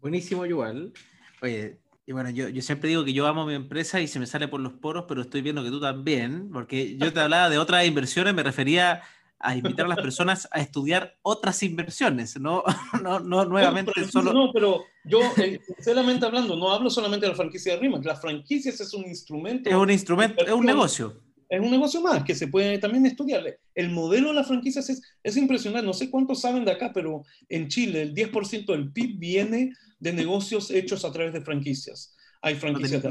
[0.00, 0.94] Buenísimo, igual.
[1.42, 4.26] Oye, y bueno, yo, yo, siempre digo que yo amo mi empresa y se me
[4.26, 7.58] sale por los poros, pero estoy viendo que tú también, porque yo te hablaba de
[7.58, 9.02] otras inversiones, me refería
[9.40, 12.64] a invitar a las personas a estudiar otras inversiones, no,
[13.02, 14.32] no, no nuevamente solo...
[14.32, 18.20] No, pero yo, eh, sinceramente hablando, no hablo solamente de la franquicia de RIMAX, las
[18.20, 19.70] franquicias es un instrumento...
[19.70, 21.22] Es un instrumento, es un negocio.
[21.48, 23.42] Es un negocio más que se puede también estudiar.
[23.74, 27.22] El modelo de las franquicias es, es impresionante, no sé cuántos saben de acá, pero
[27.48, 32.14] en Chile el 10% del PIB viene de negocios hechos a través de franquicias.
[32.42, 33.08] Hay franquicias de,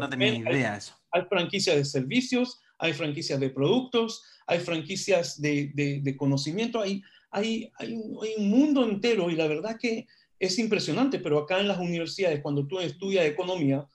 [1.11, 7.03] hay, franquicias de servicios, hay franquicias de productos, hay franquicias de, de, conocimiento, hay,
[8.37, 10.07] un, mundo entero y la verdad que
[10.39, 13.85] es impresionante, pero acá en las universidades, cuando tú estudias economía,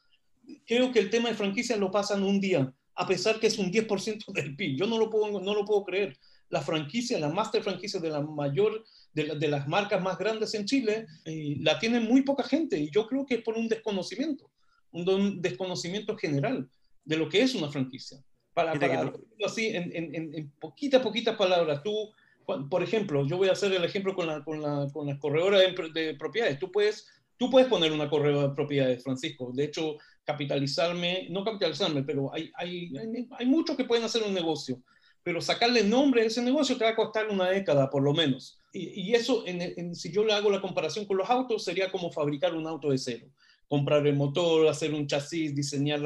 [0.66, 3.72] creo que el tema de franquicias lo pasan un día, a pesar que es un
[3.72, 4.78] 10% del PIB.
[4.78, 6.16] Yo no lo puedo, no lo puedo creer.
[6.50, 8.84] La franquicia, la master franquicia de la mayor
[9.14, 13.06] de, las marcas más grandes en Chile, eh, la tiene muy poca gente y yo
[13.06, 14.50] creo que es por un desconocimiento,
[14.90, 16.68] un, desconocimiento general
[17.04, 18.22] de lo que es una franquicia.
[18.54, 19.12] Para, para
[19.46, 22.12] así, en, en, en, poquitas, poquitas palabras, tú,
[22.68, 25.58] por ejemplo, yo voy a hacer el ejemplo con la, con la, con la corredora
[25.58, 26.58] de, propiedades.
[26.58, 29.50] Tú puedes, tú puedes poner una corredora de propiedades, Francisco.
[29.54, 34.34] De hecho, capitalizarme, no capitalizarme, pero hay, hay, hay, hay muchos que pueden hacer un
[34.34, 34.82] negocio
[35.22, 38.58] pero sacarle nombre a ese negocio te va a costar una década por lo menos.
[38.74, 39.44] Y, eso,
[39.92, 42.96] si yo le hago la comparación con los autos, sería como fabricar un auto de
[42.96, 43.26] cero.
[43.72, 46.04] Comprar el motor, hacer un chasis, diseñar,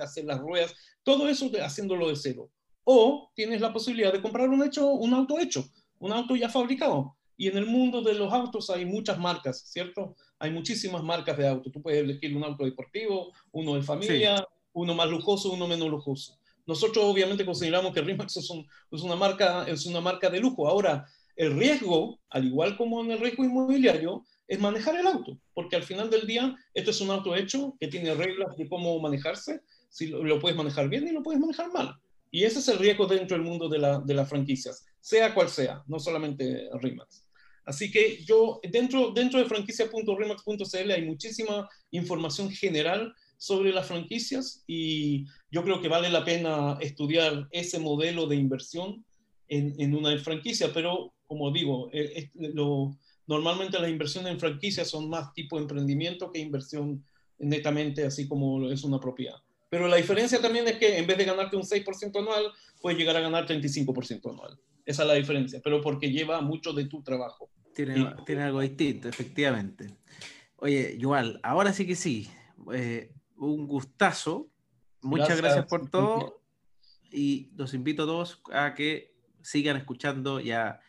[0.00, 2.48] hacer las ruedas, todo eso haciéndolo de cero.
[2.84, 5.64] O tienes la posibilidad de comprar un, hecho, un auto hecho,
[5.98, 7.16] un auto ya fabricado.
[7.36, 10.14] Y en el mundo de los autos hay muchas marcas, ¿cierto?
[10.38, 11.72] Hay muchísimas marcas de auto.
[11.72, 16.38] Tú puedes elegir un auto deportivo, uno de familia, uno más lujoso, uno menos lujoso.
[16.66, 18.48] Nosotros obviamente consideramos que Rimax es,
[18.92, 20.68] es, una marca, es una marca de lujo.
[20.68, 21.04] Ahora,
[21.34, 25.82] el riesgo, al igual como en el riesgo inmobiliario, es manejar el auto, porque al
[25.82, 30.06] final del día esto es un auto hecho que tiene reglas de cómo manejarse, si
[30.06, 31.94] lo, puedes manejar bien y lo puedes manejar mal.
[32.30, 35.50] Y ese es el riesgo dentro del mundo de, la, de las franquicias, sea cual
[35.50, 37.24] sea, no solamente Rimax.
[37.64, 45.26] Así que yo, dentro, dentro de franquicia.rimax.cl hay muchísima información general sobre las franquicias y
[45.50, 49.04] yo creo que vale la pena estudiar ese modelo de inversión
[49.48, 52.96] en, en una franquicia, pero como digo, eh, lo,
[53.28, 57.04] Normalmente las inversiones en franquicias son más tipo emprendimiento que inversión
[57.38, 59.36] netamente así como es una propiedad.
[59.70, 62.50] Pero la diferencia también es que en vez de ganarte un 6% anual,
[62.80, 64.58] puedes llegar a ganar 35% anual.
[64.84, 67.50] Esa es la diferencia, pero porque lleva mucho de tu trabajo.
[67.74, 69.94] Tiene, tiene algo distinto, efectivamente.
[70.56, 72.28] Oye, igual, ahora sí que sí.
[72.72, 74.48] Eh, un gustazo.
[75.02, 76.40] Muchas gracias, por todo.
[77.12, 80.80] Y los invito a todos a que sigan escuchando ya.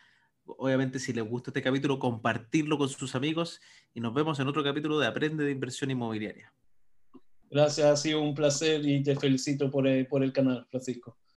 [0.57, 3.61] Obviamente, si les gusta este capítulo, compartirlo con sus amigos
[3.93, 6.51] y nos vemos en otro capítulo de Aprende de Inversión Inmobiliaria.
[7.51, 11.19] Gracias, ha sido un placer y te felicito por el, por el canal, Francisco.